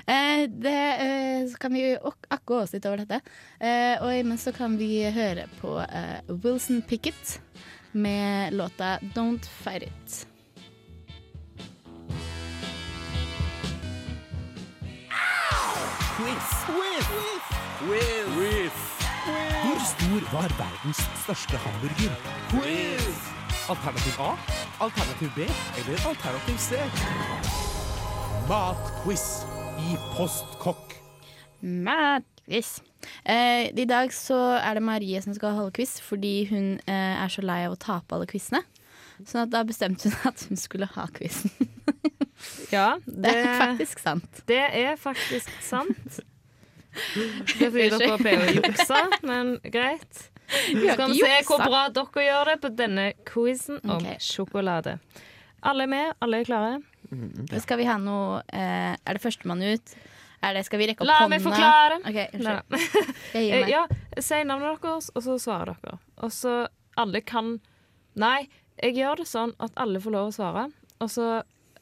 [0.07, 3.21] Eh, det, eh, så kan vi ak- akko oss litt over dette.
[3.59, 7.39] Eh, og imens så kan vi høre på eh, Wilson Pickett
[7.93, 10.25] med låta 'Don't Fight It'.
[19.63, 22.15] Hvor stor var verdens største hamburger?
[22.49, 23.19] Quiz.
[23.69, 24.31] Alternativ A,
[24.83, 25.41] alternativ B
[25.79, 26.75] eller alternativ C?
[28.49, 29.25] Matquiz
[30.17, 30.93] Postkokk.
[31.59, 32.81] Matquiz.
[33.23, 37.31] Eh, I dag så er det Marie som skal holde quiz, fordi hun eh, er
[37.33, 38.61] så lei av å tape alle quizene.
[39.25, 41.53] Sånn at da bestemte hun at hun skulle ha quizen.
[42.73, 44.39] Ja, Det det, er faktisk sant.
[44.49, 46.17] det er faktisk sant.
[47.53, 50.25] Det er fordi dere pleier å jukse, men greit.
[50.67, 54.17] Vi Skal vi se hvor bra dere gjør det på denne quizen om okay.
[54.19, 54.97] sjokolade.
[55.63, 56.81] Alle er med, alle er klare.
[57.63, 59.93] Skal vi ha noe eh, Er det førstemann ut?
[60.43, 61.29] Er det, skal vi rekke opp La hånda?
[61.31, 61.99] meg forklare.
[62.03, 62.75] Okay, unnskyld.
[63.37, 63.69] Jeg Eh, meg.
[63.71, 63.85] Ja,
[64.19, 65.99] si navnet deres, og så svarer dere.
[66.25, 66.55] Og så
[66.99, 67.55] alle kan
[68.19, 68.43] Nei,
[68.77, 70.67] jeg gjør det sånn at alle får lov å svare.
[71.01, 71.27] Og så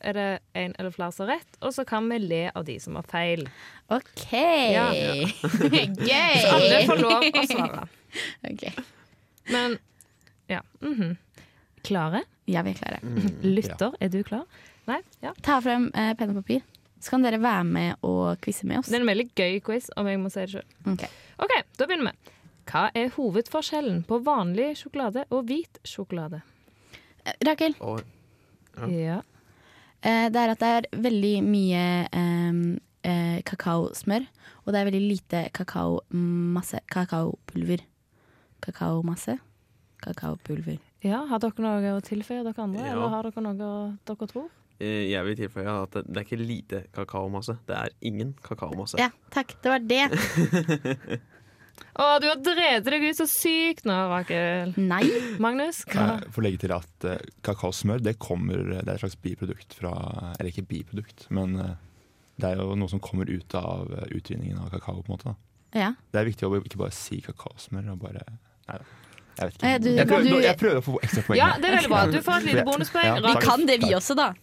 [0.01, 2.77] er det en eller flere som har rett, og så kan vi le av de
[2.79, 3.43] som har feil.
[3.91, 4.23] OK.
[4.31, 4.85] Ja.
[4.93, 6.37] Gøy!
[6.39, 7.87] Så alle får lov å svare.
[8.51, 8.63] Ok.
[9.51, 9.77] Men
[10.51, 10.59] ja.
[10.83, 11.13] mhm.
[11.87, 12.23] Klare?
[12.51, 12.99] Ja, vi er klare.
[13.45, 14.43] Lytter, er du klar?
[14.89, 14.99] Nei?
[15.21, 15.33] Ja.
[15.45, 16.61] Ta frem eh, penn og papir,
[17.01, 18.89] så kan dere være med og quize med oss.
[18.89, 20.67] Det er en veldig gøy quiz, om jeg må si det sjøl.
[20.93, 21.03] Ok.
[21.45, 22.35] OK, da begynner vi.
[22.71, 26.41] Hva er hovedforskjellen på vanlig sjokolade og hvit sjokolade?
[27.25, 28.01] Eh, Rakel, Og
[28.77, 28.87] Ja.
[28.87, 29.21] Ja.
[30.03, 32.61] eh, det er at det er veldig mye eh,
[33.03, 34.25] eh, kakaosmør,
[34.65, 36.79] og det er veldig lite kakaomasse.
[36.89, 37.81] Kakaopulver.
[38.61, 39.39] Kakaomasse.
[40.01, 40.79] Kakaopulver.
[41.03, 41.25] ja.
[41.29, 42.81] Har dere noe å tilføye, dere andre?
[42.85, 42.93] Ja.
[42.95, 44.49] Eller har dere noe dere tror?
[44.81, 47.57] Eh, jeg vil tilføye at det, det er ikke lite kakaomasse.
[47.69, 48.99] Det er ingen kakaomasse.
[49.01, 49.53] Ja, takk.
[49.61, 50.05] Det var det.
[52.01, 54.73] Å, du har drevet deg ut så sykt nå, Rakel.
[54.79, 55.03] Nei.
[55.43, 55.81] Magnus?
[55.91, 56.21] Hva?
[56.21, 59.91] Jeg får legge til at uh, kakaosmør det kommer Det er et slags biprodukt fra
[60.37, 61.73] Eller ikke biprodukt, men uh,
[62.39, 65.01] det er jo noe som kommer ut av utvinningen av kakao.
[65.03, 65.35] på en måte da.
[65.77, 65.91] Ja.
[66.11, 67.91] Det er viktig å ikke bare si kakaosmør.
[67.93, 68.23] Og bare,
[68.69, 69.00] nei da.
[69.37, 69.65] Jeg vet ikke.
[69.71, 71.37] Eh, du- jeg, prøver, du- jeg prøver å få ekstra poeng.
[71.37, 72.05] Ja, det er veldig bra.
[72.11, 73.05] Du får et lite bonuspoeng.
[73.05, 74.33] Ja, Vi kan det, vi også, da.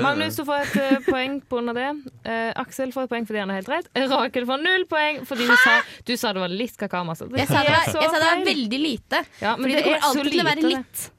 [0.00, 1.88] Magnus, du får et uh, poeng av det.
[2.24, 3.88] Uh, Aksel får et poeng fordi han er helt rett.
[3.94, 5.74] Rakel får null poeng fordi du sa,
[6.08, 7.28] du sa det var litt kakaomasse.
[7.36, 9.24] Jeg sa det var, jeg sa det var veldig lite.
[9.42, 11.10] Ja, men Fordi det, det kommer alltid til å være litt.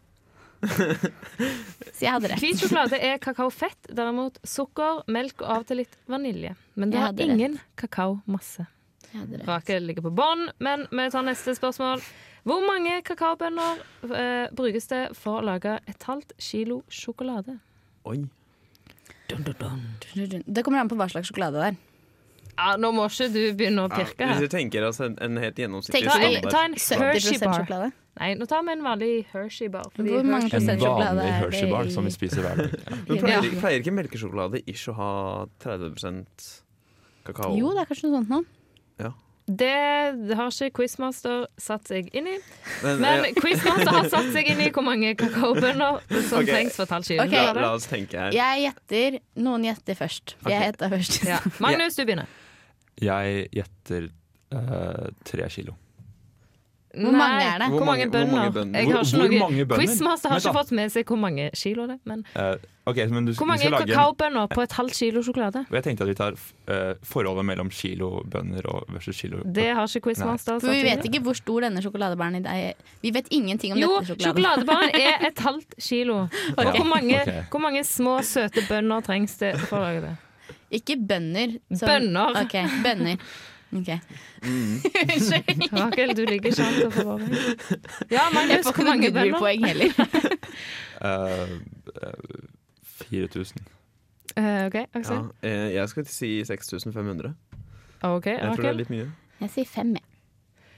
[0.66, 2.42] Så jeg hadde rett.
[2.42, 6.56] Hvit sjokolade er kakaofett, derimot sukker, melk og av og til litt vanilje.
[6.76, 8.66] Men det har ingen kakaomasse.
[9.48, 12.02] Rakel ligger på bånn, men vi tar neste spørsmål.
[12.46, 17.58] Hvor mange kakaobønner eh, brukes det for å lage et halvt kilo sjokolade?
[18.06, 18.20] Oi.
[19.26, 21.78] Det kommer an på hva slags sjokolade det er.
[22.56, 25.40] Ja, nå må ikke du begynne å Ja, pirke hvis du tenker altså en, en
[25.42, 26.44] helt gjennomsnittlig sjokolade.
[26.46, 27.56] Ta, standard ta en 70 Hershey bar.
[27.60, 27.90] sjokolade.
[28.16, 29.90] Nei, nå tar vi en vanlig Hershey bar.
[29.98, 32.78] Hvor mange En prosent sjokolade vanlig er det Hershey-bar som vi spiser hver dag.
[32.86, 33.00] Ja.
[33.10, 35.10] Men pleier, pleier ikke melkesjokolade ikke å ha
[35.66, 36.46] 30%
[37.28, 37.52] kakao?
[37.60, 38.40] Jo, det er kanskje noe sånt nå.
[39.46, 42.38] Det har ikke Quizmaster satt seg inn i.
[42.82, 43.34] Men, Men ja.
[43.38, 46.50] Quizmaster har satt seg inn i hvor mange kakaobønner som okay.
[46.50, 46.96] trengs for et
[47.28, 47.52] Okay.
[47.52, 48.34] la, la oss tenke her.
[48.34, 50.36] Jeg gjetter Noen gjetter først.
[50.42, 51.22] For jeg gjetta først.
[51.30, 51.40] Ja.
[51.66, 52.32] Magnus, du begynner.
[53.02, 54.10] Jeg gjetter
[54.56, 55.78] uh, tre kilo.
[56.96, 57.68] Hvor mange er det?
[57.70, 58.28] Hvor, Hvor mange bønder?
[58.30, 58.80] hvor mange bønner?
[58.80, 59.78] Jeg har ikke noe?
[59.80, 62.02] Quizmaster har ikke fått med seg hvor mange kilo det er.
[62.06, 62.56] Men Eh,
[62.86, 65.66] ok, men du, hvor mange kakaobønner på et halvt kilo sjokolade?
[65.72, 70.02] Jeg tenkte at vi tar uh, forholdet mellom kilobønner og versus kilo Det har ikke
[70.10, 72.74] Quizmaster For vi vet ikke hvor stor denne sjokoladebæren er.
[73.02, 74.44] Vi vet ingenting om Jo, dette sjokoladen.
[74.66, 76.20] sjokoladebaren er et halvt kilo.
[76.58, 77.42] Og hvor mange, okay.
[77.52, 80.16] hvor mange små, søte bønner trengs det for å lage det?
[80.72, 81.58] Ikke bønner.
[81.74, 82.42] som- Bønner.
[82.44, 83.18] Ok, bønner.
[83.73, 83.89] Ok.
[85.75, 87.34] Rakel, du ligger sånn til å få poeng.
[88.12, 89.39] Jeg får ikke mange noe bønner?
[89.41, 89.91] poeng heller.
[91.01, 91.56] uh,
[92.04, 92.45] uh,
[93.10, 93.65] 4000.
[94.36, 95.21] Uh, OK, Ja, Aksel.
[95.47, 97.34] eh, jeg skal si 6500.
[98.06, 99.08] OK, Jeg tror det er litt mye.
[99.41, 100.04] Jeg sier fem, jeg.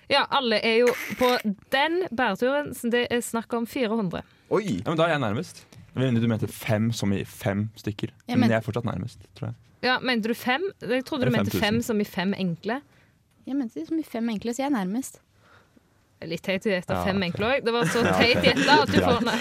[0.09, 1.33] Ja, alle er jo på
[1.73, 4.21] den bæreturen, så det er snakk om 400.
[4.55, 4.63] Oi!
[4.79, 5.65] Ja, men da er jeg nærmest.
[5.97, 8.13] Men Du mente fem som i fem stykker.
[8.27, 9.55] Ja, men, men- jeg er fortsatt nærmest, tror jeg.
[9.87, 10.63] Ja, Mente du fem?
[10.83, 11.63] Jeg trodde du mente 5000.
[11.63, 12.81] fem som i fem enkle.
[13.47, 15.21] Jeg mente som i fem enkle, så jeg er nærmest.
[16.27, 17.25] Litt teit å gjette Ja, fem ok.
[17.29, 17.65] enkle òg.
[17.67, 18.21] Det var så Ja, ok.
[18.23, 19.37] teit gjetta at du får nei.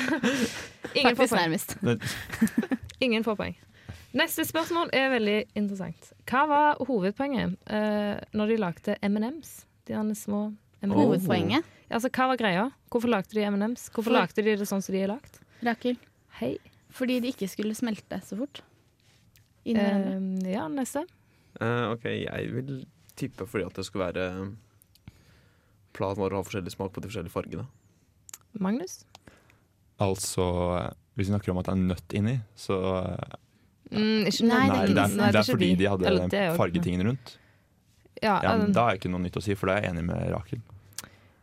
[1.00, 1.40] Ingen får Faktisk poeng.
[1.42, 1.76] nærmest.
[1.82, 2.02] Men,
[3.06, 3.56] Ingen får poeng.
[4.16, 6.12] Neste spørsmål er veldig interessant.
[6.30, 9.50] Hva var hovedpoenget eh, når de lagde M&M's?
[9.88, 10.44] De derne små
[10.85, 10.94] M&M's.
[11.00, 11.64] Hovedpoenget.
[11.90, 12.68] Altså, hva var greia?
[12.92, 13.88] Hvorfor lagde de M&M's?
[13.90, 15.37] Hvorfor For- lagde de det sånn som de er lagd?
[15.66, 15.98] Rakel.
[16.40, 16.54] Hei.
[16.96, 18.62] Fordi de ikke skulle smelte så fort.
[19.66, 20.16] Inni hverandre.
[20.46, 21.02] Eh, ja, neste.
[21.61, 22.76] Eh, OK, jeg vil
[23.18, 24.26] tippe fordi at det skulle være
[25.96, 27.66] Planen vår å ha forskjellig smak på de forskjellige fargene.
[28.61, 29.02] Magnus?
[29.96, 30.44] altså,
[31.16, 33.37] hvis vi snakker om at det er nøtt inni, så eh,
[33.87, 36.57] Mm, ikke Nei, Nei, det er ikke det er, det er fordi de hadde den
[36.59, 37.37] fargetingen rundt.
[38.18, 39.85] Ja, Ja, um, men Da er det ikke noe nytt å si, for da er
[39.85, 40.62] jeg enig med Rakel.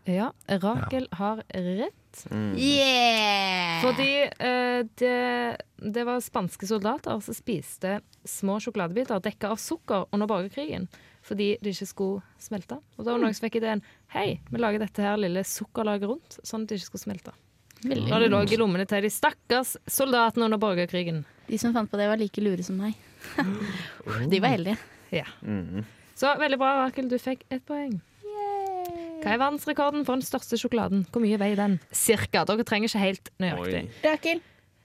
[0.09, 1.95] ja, Rakel har rett.
[2.32, 2.52] Mm.
[2.60, 3.80] Yeah!
[3.84, 5.15] Fordi uh, det,
[5.95, 7.97] det var spanske soldater som spiste
[8.28, 10.88] små sjokoladebiter dekka av sukker under borgerkrigen.
[11.23, 12.80] Fordi de ikke skulle smelte.
[12.97, 16.10] Og da var det noen som fikk ideen Hei, vi lager dette her lille sukkerlaget
[16.12, 17.36] rundt, sånn at de ikke skulle smelte.
[17.84, 21.23] Veldig Og det lå i lommene til de stakkars soldatene under borgerkrigen.
[21.49, 22.95] De som fant på det, var like lure som meg.
[24.32, 24.78] De var heldige.
[25.12, 25.26] Ja.
[25.41, 25.84] Mm.
[26.15, 27.10] Så veldig bra, Rakel.
[27.12, 27.97] Du fikk ett poeng.
[29.23, 31.05] Hva er verdensrekorden for den største sjokoladen?
[31.12, 31.77] Hvor mye veier den?
[31.95, 32.43] Cirka.
[32.49, 33.86] Dere trenger ikke helt nøyaktig.
[33.88, 34.01] Oi.
[34.03, 34.43] Rakel?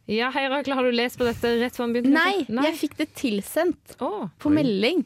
[0.08, 0.76] Ja, hei, Rakel.
[0.78, 2.14] Har du lest på dette rett før vi begynte?
[2.14, 2.68] Nei, Nei.
[2.70, 4.28] jeg fikk det tilsendt oh.
[4.40, 5.02] på melding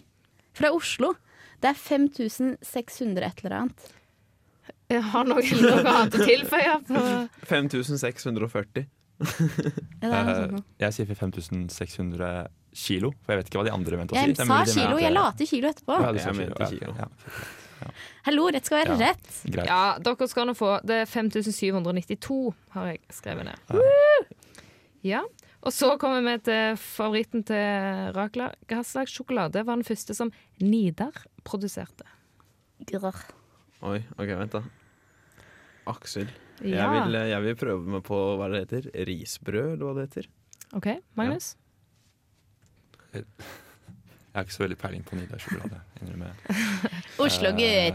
[0.55, 1.14] fra Oslo.
[1.62, 3.90] Det er 5600 et eller annet.
[4.92, 6.75] jeg har noe, noe annet å tilføye.
[7.49, 8.90] 5640.
[9.23, 12.31] Ja, det er noe Eh, jeg sier 5600
[12.75, 14.33] kilo, for jeg vet ikke hva de andre mente å si.
[14.33, 15.99] Jeg sa kilo, jeg la til kilo etterpå.
[16.03, 16.33] Ja, du sa
[16.68, 16.95] kilo.
[16.99, 17.09] Ja,
[18.27, 19.09] Hallo, rett skal være Ja.
[19.12, 19.31] rett.
[19.51, 19.66] greit.
[19.66, 23.59] Ja, dere skal nå få Det er 5792, har jeg skrevet ned.
[23.71, 24.27] Ja.
[25.03, 25.23] Ja.
[25.62, 28.49] Og så kommer vi til favoritten til Rakla.
[28.66, 31.12] Hva slags sjokolade var den første som Nidar
[31.45, 32.03] produserte?
[32.87, 33.14] Grr.
[33.83, 34.62] Oi, OK, vent, da.
[35.87, 36.29] Aksel.
[36.62, 38.90] Jeg, vil, jeg vil prøve meg på hva det heter.
[39.07, 40.29] Risbrød, eller hva det heter.
[40.79, 41.55] OK, Magnus?
[44.33, 45.81] Jeg har ikke så veldig peiling på Nidar-sjokolade.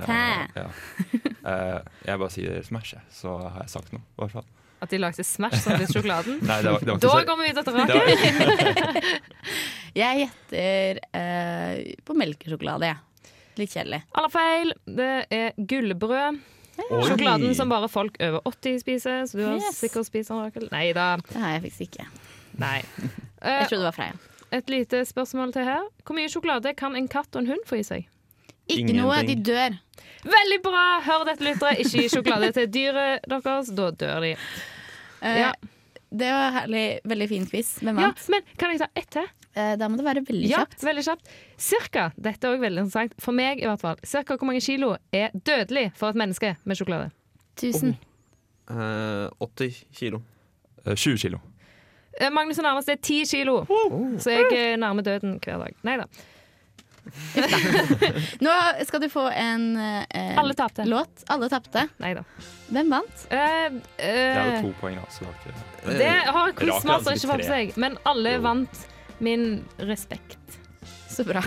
[0.06, 0.20] Hæ?
[0.58, 0.68] Eh, ja.
[1.48, 4.02] Eh, jeg bare sier Smash, jeg, så har jeg sagt noe.
[4.04, 4.46] i hvert fall.
[4.82, 6.38] At de lagde Smash som til sjokoladen?
[6.50, 7.88] Nei, det var, det var Da så kommer vi til var,
[10.04, 13.32] Jeg gjetter uh, på melkesjokolade, jeg.
[13.58, 14.04] Litt kjedelig.
[14.14, 14.74] Alle feil.
[15.00, 16.38] Det er gullbrød.
[16.78, 17.02] Oi.
[17.08, 19.80] Sjokoladen som bare folk over 80 spiser, så du har Yes.
[19.82, 20.68] sikkert spist den, Rakel.
[20.70, 21.16] Nei da.
[21.26, 22.06] Det har jeg faktisk ikke.
[22.62, 22.84] Nei.
[23.02, 23.10] Jeg
[23.42, 24.14] Eh, trodde det var Freia.
[24.52, 25.88] Et lite spørsmål til her.
[26.06, 28.06] Hvor mye sjokolade kan en katt og en hund få i seg?
[28.68, 29.78] Ikke noe, de dør.
[30.28, 30.86] Veldig bra!
[31.06, 31.78] Hør dette, lyttere.
[31.80, 34.36] Ikke gi sjokolade til dyret deres, da dør de.
[35.22, 35.52] Eh, Ja.
[36.10, 37.74] Det var herlig, veldig fin quiz.
[37.84, 39.26] Hvem Ja, men kan jeg ta ett til?
[39.60, 40.84] Eh, da må det være veldig Ja, kjapt.
[40.88, 41.28] veldig kjapt.
[41.60, 44.94] Cirka, dette er også veldig interessant, for meg i hvert fall, cirka hvor mange kilo
[45.12, 47.12] er dødelig for et menneske med sjokolade?
[47.60, 47.98] Tusen.
[48.70, 50.22] Eh, 80 kilo.
[50.86, 51.42] eh, 20 kilo.
[52.20, 53.60] Eh, Magnus er nærmest, det er ti kilo,
[54.20, 55.76] så jeg nærmer døden hver dag.
[55.86, 56.08] Nei da.
[58.44, 58.54] Nå
[58.84, 60.84] skal du få en eh, Alle tapte.
[60.86, 61.24] låt.
[61.32, 61.86] Alle tapte.
[62.04, 62.24] Nei da.
[62.74, 63.22] Hvem vant?
[63.32, 65.06] Eh, Det er eh, jo to poeng, da.
[65.14, 68.42] Så det var ikke det har quizmaster ikke fått på seg, men alle Jo.
[68.44, 68.84] vant
[69.24, 69.46] min
[69.80, 70.58] respekt.
[71.10, 71.42] Så bra.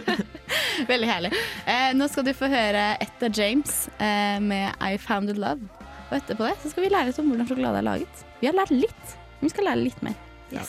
[0.90, 1.32] Veldig herlig.
[1.66, 5.64] Eh, nå skal du få høre Etta James eh, med I Founded Love.
[6.10, 8.22] Og etterpå det så skal vi lære litt om hvordan sjokolade er laget.
[8.40, 10.16] Vi har lært litt, vi skal lære litt mer.
[10.52, 10.64] Ja.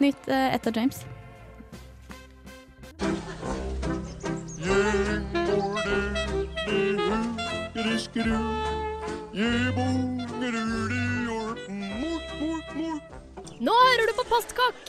[0.00, 1.04] Nytt eh, Etta James.
[13.64, 14.80] Nå hører du på Postkokk!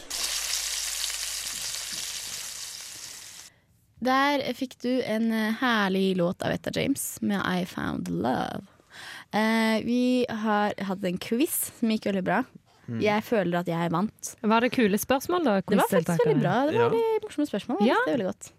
[4.06, 8.66] Der fikk du en eh, herlig låt av Etta James med I Found Love.
[9.32, 12.44] Eh, vi har hatt en quiz som gikk veldig bra.
[13.02, 14.36] Jeg føler at jeg vant.
[14.42, 15.56] Var det kule spørsmål, da?
[15.62, 16.56] Det var faktisk veldig bra.
[16.70, 16.90] Det var Ja.
[16.90, 17.80] veldig morsomme spørsmål.
[17.82, 17.96] Jeg Ja.
[17.96, 18.52] likte det veldig godt.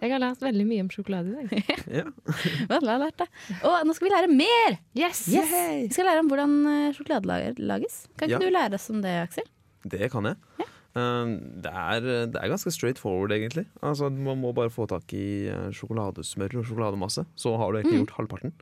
[0.00, 1.64] Jeg har lært veldig mye om sjokolade i dag.
[1.98, 2.04] Ja.
[2.70, 3.28] har jeg lært det.
[3.64, 4.78] Og nå skal vi lære mer!
[4.94, 5.24] Yes!
[5.28, 8.06] Vi skal lære om hvordan eh, sjokolade lages.
[8.16, 8.46] Kan ikke Ja.
[8.46, 9.44] du lære oss om det, Aksel?
[9.88, 10.36] Det kan jeg.
[10.58, 10.64] Ja.
[10.98, 13.66] det, er, det er ganske straight forward, egentlig.
[13.82, 17.26] Altså, man må bare få tak i eh, sjokoladesmør og sjokolademasse.
[17.36, 18.52] Så har du egentlig gjort halvparten.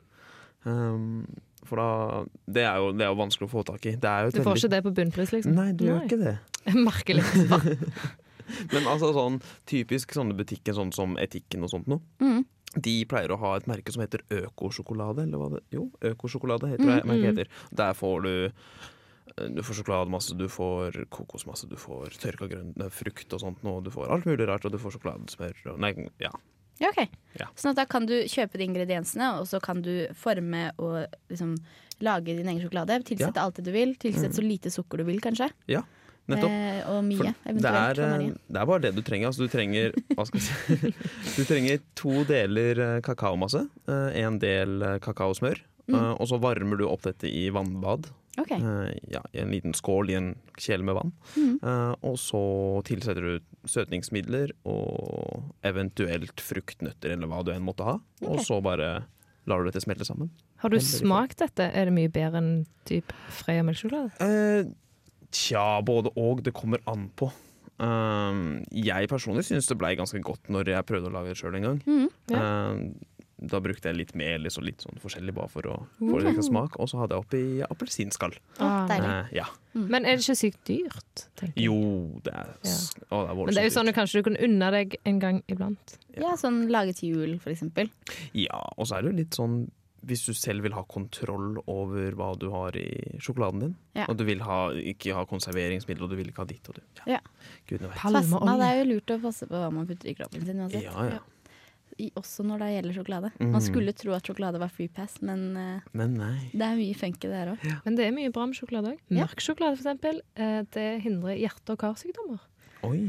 [0.65, 1.25] Um,
[1.67, 1.87] for da
[2.47, 3.95] det er, jo, det er jo vanskelig å få tak i.
[3.99, 5.55] Det er jo Du får veldig- ikke det på bunnpris, liksom?
[5.57, 6.35] Nei, du gjør ikke det.
[6.89, 7.25] Merkelig.
[8.73, 11.99] Men altså sånn typisk sånne butikker sånn som Etikken og sånt noe.
[12.23, 12.45] Mm.
[12.83, 16.85] De pleier å ha et merke som heter økosjokolade, eller hva det Jo, økosjokolade heter
[16.91, 17.51] det merket heter.
[17.79, 23.33] Der får du eh, du får sjokolademasse, du får kokosmasse, du får tørka grønn frukt
[23.35, 25.91] og sånt Og Du får alt mulig rart, og du får sjokoladesmør og Nei,
[26.23, 26.31] ja.
[26.81, 27.07] Ja, ok.
[27.39, 27.47] Ja.
[27.57, 31.55] Sånn at da kan du kjøpe de ingrediensene, og så kan du forme og liksom
[32.05, 32.99] lage din egen sjokolade.
[33.07, 33.95] Tilsette alt det du vil.
[33.97, 35.49] Tilsette så lite sukker du vil, kanskje.
[35.71, 35.83] Ja,
[36.27, 36.51] Nettopp.
[36.51, 39.29] Eh, og mye, For det er, eh, det er bare det du trenger.
[39.29, 40.91] Altså, du trenger hva skal jeg si?
[41.37, 45.61] Du trenger to deler eh, kakaomasse, en del eh, kakaosmør.
[45.87, 45.95] Mm.
[45.95, 48.09] eh, Og så varmer du opp dette i vannbad.
[48.37, 48.51] Ok.
[48.53, 51.13] Eh, ja, I en liten skål i en kjele med vann.
[51.35, 51.57] Mm.
[52.05, 52.41] Og så
[52.87, 57.97] tilsetter du søtningsmidler og eventuelt fruktnøtter eller hva du enn måtte ha.
[58.27, 59.07] Og så bare
[59.47, 60.29] lar du dette smelte sammen.
[60.61, 61.69] Har du smakt dette?
[61.71, 62.53] Er det mye bedre enn
[62.89, 64.13] typ Freia melkesjokolade?
[64.23, 64.69] Eh,
[65.33, 66.43] tja, både og.
[66.45, 67.29] Det kommer an på.
[67.77, 68.41] Eh,
[68.85, 71.69] jeg personlig syns det blei ganske godt når jeg prøvde å lage det sjøl en
[71.69, 71.85] gang.
[72.33, 72.41] Ja.
[72.41, 72.81] Eh,
[73.37, 76.79] da brukte jeg litt melis og litt sånn forskjellig bare for å få litt smak.
[76.81, 78.33] Og så hadde jeg oppi appelsinskall.
[78.57, 79.11] Ah, deilig.
[79.13, 79.45] Eh, ja.
[79.77, 81.27] Men er det ikke sykt dyrt?
[81.37, 81.61] tenker?
[81.61, 81.77] Jo,
[82.25, 82.77] det er, ja.
[83.11, 85.21] å, det er Men det er jo sånn du kanskje du kunne unne deg en
[85.21, 85.97] gang iblant.
[86.17, 87.93] Ja, sånn lage til jul, for eksempel.
[88.33, 89.67] Ja, og så er det jo litt sånn
[90.07, 94.05] hvis du selv vil ha kontroll over hva du har i sjokoladen din, Ja.
[94.07, 96.81] og du vil ha, ikke ha konserveringsmiddel, og du vil ikke ha ditt og du
[97.11, 97.19] Ja.
[97.67, 97.97] Gudene vet.
[97.97, 100.83] Pass, det er jo lurt å passe på hva man putter i kroppen sin uansett.
[100.83, 101.19] Ja, ja.
[101.99, 103.31] I, også når det gjelder sjokolade.
[103.39, 103.51] Mhm.
[103.51, 106.49] Man skulle tro at sjokolade var free pass, men eh, Men nei.
[106.53, 107.63] det er mye funky der òg.
[107.85, 108.99] Men det er mye bra med sjokolade òg.
[109.09, 110.21] Mørk sjokolade, for eksempel.
[110.35, 112.39] eh, Det hindrer hjerte- og karsykdommer.
[112.83, 112.99] Oi.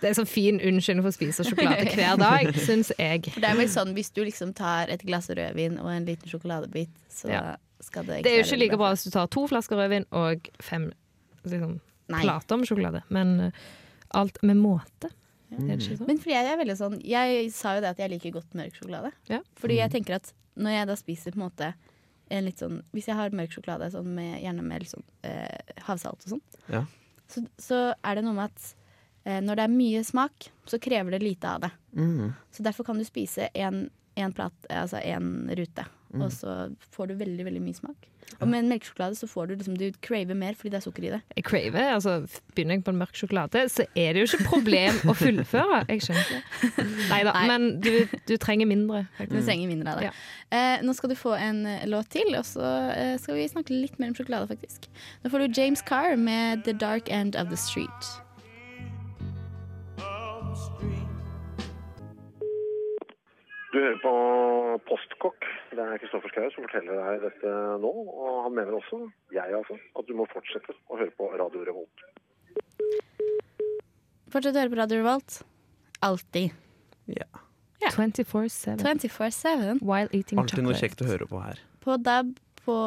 [0.00, 3.24] Det er sånn fin unnskyldning for å spise sjokolade hver dag, syns jeg.
[3.34, 6.30] For det er vel sånn hvis du liksom tar et glass rødvin og en liten
[6.30, 7.56] sjokoladebit, så Ja.
[7.80, 10.48] skal det Det er jo ikke like bra hvis du tar to flasker rødvin og
[10.62, 10.92] fem
[11.44, 13.50] liksom, plater med sjokolade, men eh,
[14.14, 15.10] alt med måte.
[15.50, 16.06] Sånn?
[16.06, 18.74] Men fordi jeg er veldig sånn Jeg sa jo det at jeg liker godt mørk
[18.76, 19.12] sjokolade.
[19.30, 19.38] Ja.
[19.56, 21.70] Fordi jeg tenker at når jeg da spiser på en måte
[22.28, 25.72] en litt sånn Hvis jeg har mørk sjokolade sånn med, gjerne med litt sånn eh,
[25.86, 26.82] havsalt og sånn, Ja.
[27.32, 28.66] så, så er det noe med at
[29.24, 31.70] eh, når det er mye smak, så krever det lite av det.
[31.96, 32.34] Mm.
[32.52, 33.86] Så derfor kan du spise en,
[34.18, 35.84] en plat, altså en rute,
[36.18, 36.60] og så
[36.94, 38.08] får du veldig, veldig mye smak.
[38.40, 41.06] Og med en melkesjokolade så får du liksom Du craver mer fordi det er sukker
[41.08, 41.20] i det.
[41.36, 42.18] Jeg craver, altså
[42.54, 45.80] Begynner jeg på en mørk sjokolade, så er det jo ikke problem å fullføre.
[45.88, 46.84] Jeg skjønner ikke.
[47.08, 47.46] Neida, Nei.
[47.48, 47.92] men du,
[48.28, 49.06] du trenger mindre.
[49.24, 50.10] Du trenger mindre av det.
[50.10, 50.14] Ja.
[50.58, 53.74] Eh, nå skal du få en eh, låt til, og så eh, skal vi snakke
[53.74, 54.88] litt mer om sjokolade, faktisk.
[55.24, 58.27] Nå får du James Carr med 'The Dark End of the Street'.
[63.78, 64.12] Du hører på
[64.88, 65.44] Postkokk.
[65.70, 67.92] Det er Kristoffer Schou som forteller deg dette nå.
[68.10, 72.02] Og han mener også, jeg altså, at du må fortsette å høre på Radio Revolt.
[74.34, 75.38] Fortsett å høre på Radio Revolt.
[76.08, 76.58] Alltid.
[77.06, 77.28] Ja.
[77.84, 78.82] 24-7.
[78.82, 79.78] 24-7.
[79.86, 80.42] While eating chocolate.
[80.42, 81.62] Alltid noe kjekt å høre på her.
[81.86, 82.80] På DAB, på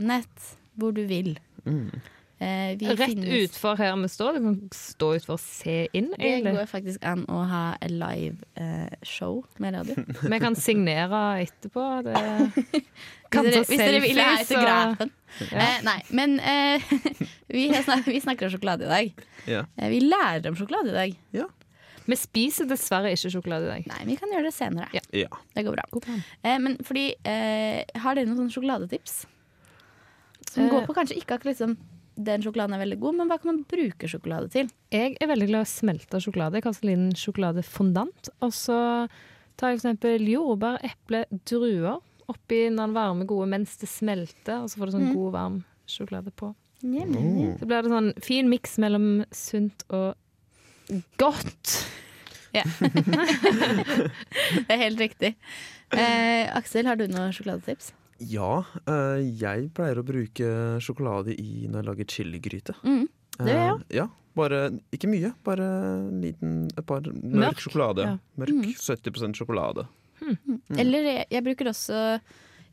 [0.00, 1.34] nett, hvor du vil.
[1.68, 1.92] Mm.
[2.40, 4.36] Eh, vi Rett finnes- utfor her vi står.
[4.38, 8.36] Du kan stå utfor og se inn, Det går faktisk an å ha et live
[8.54, 9.96] eh, show med radio.
[10.30, 11.86] Vi kan signere etterpå.
[12.06, 12.14] Det
[13.28, 15.10] Hvis dere, hvis dere vil ha selfies, autografen.
[15.50, 15.58] ja.
[15.60, 16.80] Eh, nei, men eh,
[17.52, 19.24] vi, snakker, vi snakker om sjokolade i dag.
[19.50, 19.64] Ja.
[19.76, 21.50] Eh, vi lærer om sjokolade i dag.
[22.08, 23.90] Vi spiser dessverre ikke sjokolade i dag.
[23.90, 24.88] Nei, vi kan gjøre det senere.
[24.96, 25.02] Ja.
[25.12, 25.28] Ja.
[25.58, 25.84] Det går bra.
[25.92, 26.06] God.
[26.40, 29.18] Eh, men fordi eh, Har dere noen sånne sjokoladetips?
[30.48, 31.74] Som går på kanskje ikke akkurat liksom
[32.18, 34.70] den sjokoladen er veldig god, men hva kan man bruke sjokolade til?
[34.94, 36.58] Jeg er veldig glad i å smelte sjokolade.
[36.58, 38.30] Jeg kaster inn sjokoladefondant.
[38.42, 38.78] Og så
[39.58, 44.64] tar jeg eksempel jordbær, eple, druer oppi den varme, gode mens det smelter.
[44.64, 46.50] Og så får du sånn god, varm sjokolade på.
[47.58, 50.18] Så blir det sånn fin miks mellom sunt og
[51.20, 51.78] godt.
[52.54, 52.64] Ja.
[54.66, 55.34] det er helt riktig.
[55.94, 57.92] Eh, Aksel, har du noen sjokoladetips?
[58.18, 60.48] Ja, eh, jeg pleier å bruke
[60.82, 62.74] sjokolade i når jeg lager chiligryte.
[62.82, 63.04] Mm,
[63.38, 64.58] det gjør jeg Eh, Ja, bare
[64.92, 65.32] ikke mye.
[65.44, 65.68] Bare
[66.10, 68.04] liten, et par mørk, Mørk, sjokolade.
[68.04, 68.18] ja.
[68.36, 69.86] Mørk 70 sjokolade.
[70.20, 70.60] Mm.
[70.76, 72.20] Eller jeg, jeg bruker også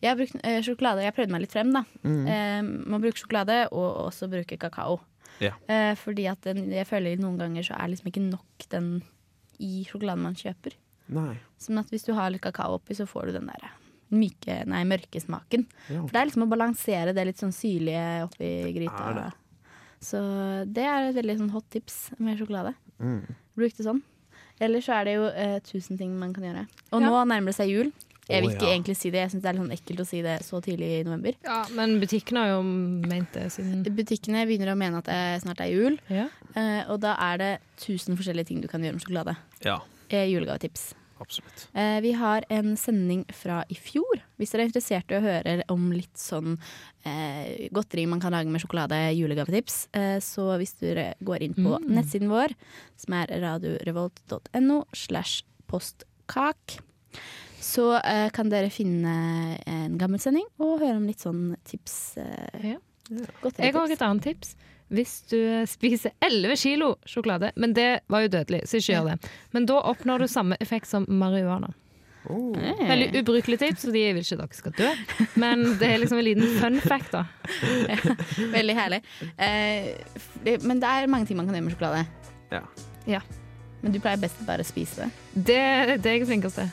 [0.01, 1.03] Jeg har brukt eh, sjokolade.
[1.05, 1.83] Jeg prøvde meg litt frem, da.
[2.03, 2.25] Mm.
[2.27, 4.99] Eh, man bruker sjokolade og også bruker kakao.
[5.39, 5.53] Ja.
[5.69, 9.03] Eh, fordi at den, jeg føler noen ganger så er liksom ikke nok den
[9.59, 10.73] i sjokoladen man kjøper.
[11.15, 11.37] Nei.
[11.61, 13.69] Sånn at hvis du har litt kakao oppi, så får du den der
[14.13, 15.65] myke, nei, mørke smaken.
[15.89, 16.01] Ja.
[16.03, 19.09] For det er liksom å balansere det litt sånn syrlige oppi gryta.
[19.09, 19.27] Er det?
[20.05, 20.19] Så
[20.69, 22.75] det er et veldig sånn hot tips med sjokolade.
[23.01, 23.23] Mm.
[23.57, 24.03] Bruk det sånn.
[24.61, 26.67] Ellers så er det jo eh, tusen ting man kan gjøre.
[26.93, 27.07] Og Ja.
[27.09, 27.89] nå nærmer det seg jul.
[28.25, 28.73] Jeg vil ikke ikke ja.
[28.73, 29.19] egentlig si det.
[29.21, 31.35] Jeg syns det er litt sånn ekkelt å si det så tidlig i november.
[31.45, 35.61] Ja, men butikkene har jo ment det siden Butikkene begynner å mene at det snart
[35.61, 36.25] er jul, ja.
[36.57, 39.35] eh, og da er det tusen forskjellige ting du kan gjøre med sjokolade.
[39.65, 40.93] Ja, Eh, julegavetips.
[41.21, 41.67] Absolutt.
[41.73, 44.21] Eh, vi har en sending fra i fjor.
[44.39, 46.57] Hvis dere er interessert i å høre om litt sånn
[47.05, 51.77] eh, godteri man kan lage med sjokolade, julegavetips, eh, så hvis dere går inn på
[51.85, 52.53] nettsiden vår,
[52.97, 56.79] som er radiorevolt.no slash postkak,
[57.65, 59.15] så eh, kan dere finne
[59.65, 62.17] en gammel sending og høre om litt sånn tips.
[62.21, 62.77] Eh, Ja.
[63.59, 64.55] Jeg har et annet tips.
[64.93, 69.31] Hvis du spiser 11 kilo sjokolade, men det var jo dødelig, så ikke gjør det.
[69.55, 71.71] Men da oppnår du samme effekt som marihuana.
[72.29, 72.53] Oh.
[72.57, 74.91] Veldig ubrukelig tips, fordi jeg vil ikke dere skal dø.
[75.41, 77.25] Men det er liksom en liten fun fact, da.
[78.55, 79.01] Veldig herlig.
[79.37, 79.91] Eh,
[80.45, 82.05] det- men det er mange ting man kan gjøre med sjokolade.
[82.51, 82.61] Ja.
[83.05, 83.21] Ja.
[83.81, 85.11] Men du pleier best å bare spise det.
[85.35, 85.61] Det,
[86.01, 86.71] det er jeg flinkest til.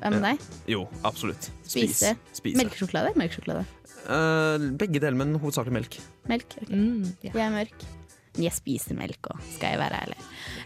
[0.00, 0.40] Hva med deg?
[0.72, 1.50] Jo, absolutt.
[1.64, 1.98] Spis.
[2.00, 2.14] Spise.
[2.32, 2.56] Spise.
[2.60, 3.12] Melkesjokolade?
[3.20, 3.64] Melkesjokolade.
[4.04, 6.00] Eh, begge deler, men hovedsakelig melk.
[6.28, 6.56] Melk.
[6.60, 6.68] ok.
[6.70, 7.30] Mm, ja.
[7.32, 7.86] Jeg er mørk.
[8.34, 10.16] Jeg spiser melk òg, skal jeg være ærlig.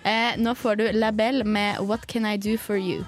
[0.01, 3.05] Uh, nå får du Label med What Can I Do For You.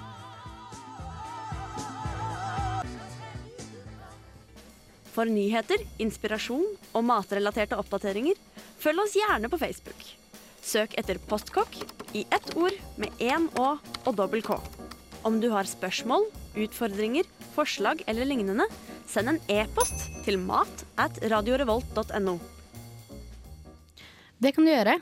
[5.11, 8.37] For nyheter, inspirasjon og matrelaterte oppdateringer,
[8.79, 10.05] følg oss gjerne på Facebook.
[10.61, 11.73] Søk etter Postkokk
[12.13, 14.61] i ett ord med én Å og dobbel K.
[15.25, 17.25] Om du har spørsmål, utfordringer,
[17.57, 18.69] forslag eller lignende,
[19.09, 22.35] send en e-post til mat at radiorevolt.no.
[24.41, 24.97] Det kan du gjøre.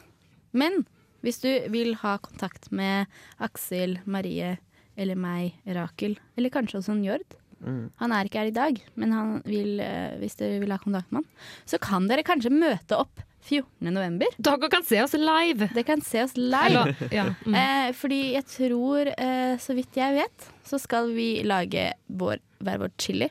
[0.51, 0.83] Men
[1.23, 3.09] hvis du vil ha kontakt med
[3.43, 4.57] Aksel, Marie
[4.99, 7.85] eller meg, Rakel, eller kanskje også en mm.
[8.01, 11.11] Han er ikke her i dag, men han vil, eh, hvis dere vil ha kontakt
[11.11, 11.31] med han,
[11.65, 13.93] så kan dere kanskje møte opp 14.
[13.93, 14.27] november.
[14.37, 15.69] Dere kan se oss live!
[15.71, 16.95] Dere kan se oss live.
[17.15, 17.29] Ja.
[17.45, 17.55] Mm.
[17.55, 22.83] Eh, fordi jeg tror, eh, så vidt jeg vet, så skal vi lage vår, hver
[22.83, 23.29] vår chili.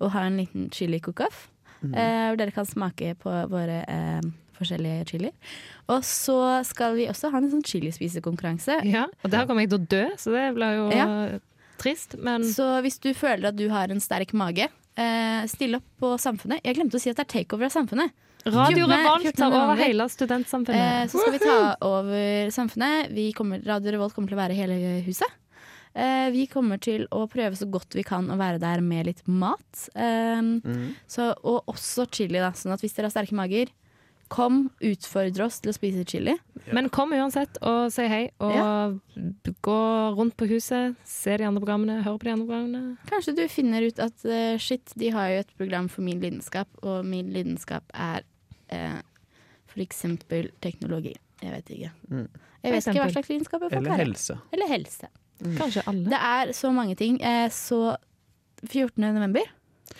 [0.00, 1.48] Og ha en liten chili cook-off.
[1.84, 4.20] eh, hvor dere kan smake på våre eh,
[4.56, 5.32] forskjellige chilier.
[5.88, 8.78] Og så skal vi også ha en sånn chilispisekonkurranse.
[8.88, 11.38] Ja, og der kommer jeg til å dø, så det blir jo Ja.
[11.76, 15.84] trist, men Så hvis du føler at du har en sterk mage, eh, still opp
[16.00, 16.60] på Samfunnet.
[16.64, 18.10] Jeg glemte å si at det er takeover av Samfunnet.
[18.46, 21.10] Radio Revolt tar over hele hele Eh, studentsamfunnet.
[21.10, 23.10] så skal vi ta over Samfunnet.
[23.12, 25.28] Vi kommer, Radio Revolt kommer til å være hele huset.
[25.94, 29.22] Eh, vi kommer til å prøve så godt vi kan å være der med litt
[29.30, 29.88] mat.
[29.94, 30.94] Eh, Mm.
[31.06, 32.50] så, og også chili, da.
[32.52, 33.70] Sånn at hvis dere har sterke mager,
[34.28, 36.34] kom, utfordre oss til å spise chili.
[36.72, 38.98] Men kom uansett og si hei, og
[39.62, 39.76] gå
[40.16, 42.96] rundt på huset, se de andre programmene, hør på de andre programmene.
[43.06, 46.66] Kanskje du finner ut at uh, shit, de har jo et program for min lidenskap,
[46.82, 48.24] og min lidenskap er
[48.72, 48.98] uh,
[49.70, 51.14] for eksempel teknologi.
[51.44, 51.92] Jeg vet ikke.
[52.08, 52.28] Mm.
[52.64, 54.38] Jeg vet ikke hva slags lidenskap folk Eller helse.
[54.56, 55.12] Eller helse.
[55.42, 56.04] Kanskje alle.
[56.08, 57.18] Det er så mange ting.
[57.22, 57.96] Eh, så
[58.68, 59.02] 14.
[59.14, 59.42] november,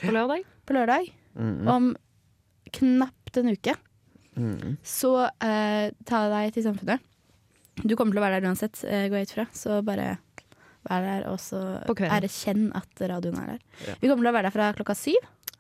[0.00, 0.44] På lørdag.
[0.66, 1.66] på lørdag, Mm.
[1.68, 1.96] om
[2.72, 3.74] knapt en uke,
[4.36, 4.76] Mm.
[4.82, 7.00] så eh, ta deg til Samfunnet.
[7.84, 9.46] Du kommer til å være der uansett, eh, går jeg ut fra.
[9.52, 10.18] Så bare
[10.88, 13.58] vær der, og så erkjenn at radioen er der.
[13.86, 13.94] Ja.
[14.00, 15.16] Vi kommer til å være der fra klokka syv.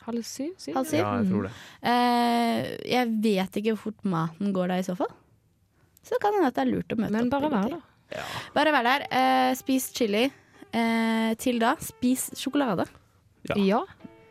[0.06, 0.52] Halv syv?
[0.58, 0.74] syv?
[0.74, 0.98] Halv syv?
[0.98, 1.52] Ja, jeg tror det.
[1.82, 5.08] Eh, jeg vet ikke hvor fort maten går da i så fall.
[6.02, 7.30] Så det kan hende at det er lurt å møte Men opp.
[7.30, 7.82] bare vær tidlig.
[8.14, 8.40] Der.
[8.54, 9.06] Bare vær der.
[9.10, 10.24] Eh, spis chili.
[10.74, 12.86] Eh, til da, spis sjokolade.
[13.50, 13.54] Ja.
[13.60, 13.82] Ja.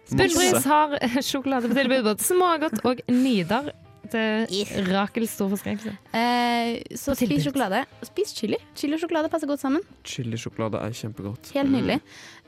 [0.10, 3.72] Spillbris har sjokolade på tilbud både smågodt og Nidar.
[4.12, 4.46] Til
[4.92, 5.94] Rakels store forskrekkelse.
[6.14, 7.38] Eh, så På tilbud.
[7.40, 7.80] spis sjokolade.
[8.06, 8.58] Spis chili.
[8.76, 9.82] Chili og sjokolade passer godt sammen.
[10.06, 11.54] Chilisjokolade er kjempegodt.
[11.56, 11.78] Helt Mm.
[11.78, 11.96] nydelig.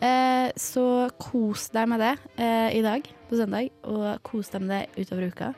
[0.04, 4.70] Eh, så kos deg med det eh, i dag på søndag, og kos deg med
[4.96, 5.54] det utover uka.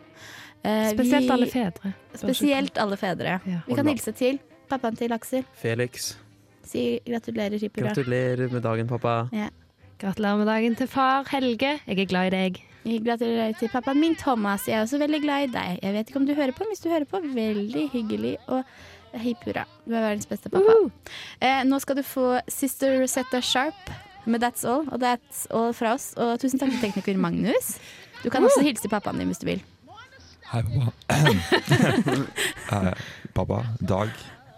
[0.63, 1.93] Eh, Spesielt vi- alle fedre.
[2.15, 3.41] Spesielt alle fedre.
[3.45, 3.59] Ja.
[3.67, 5.45] Vi kan hilse til pappaen til Aksel.
[5.57, 6.15] Felix,
[6.67, 7.89] Si gratulerer, Hippura.
[7.93, 9.29] gratulerer med dagen, pappa.
[10.01, 11.79] Gratulerer med dagen til far Helge.
[11.87, 12.59] Jeg er glad i deg.
[13.05, 14.67] Gratulerer til pappaen min Thomas.
[14.67, 15.79] Jeg er også veldig glad i deg.
[15.83, 18.35] Jeg vet ikke om du hører på, men hvis du hører på, veldig hyggelig.
[18.47, 18.63] Og
[19.17, 19.63] hei purra.
[19.87, 20.75] Du er verdens beste pappa.
[21.41, 23.89] Eh, nå skal du få Sister Rosetta Sharp
[24.27, 24.85] med That's All.
[24.91, 26.13] Og That's All fra oss.
[26.17, 27.77] Og tusen takk til tekniker Magnus.
[28.23, 29.63] Du kan også hilse pappaen din hvis du vil.
[30.51, 30.91] Hei, pappa.
[32.75, 32.93] eh,
[33.35, 34.11] pappa, Dag.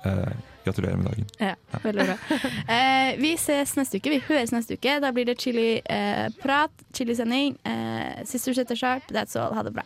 [0.06, 0.28] Eh,
[0.64, 1.26] gratulerer med dagen.
[1.38, 2.18] Ja, veldig bra.
[2.76, 4.10] Eh, vi ses neste uke.
[4.10, 5.00] Vi høres neste uke.
[5.02, 7.58] Da blir det chili-prat, chilisending.
[7.64, 9.54] Eh, Sister Rosetta Sharp, That's All.
[9.54, 9.84] Ha det bra.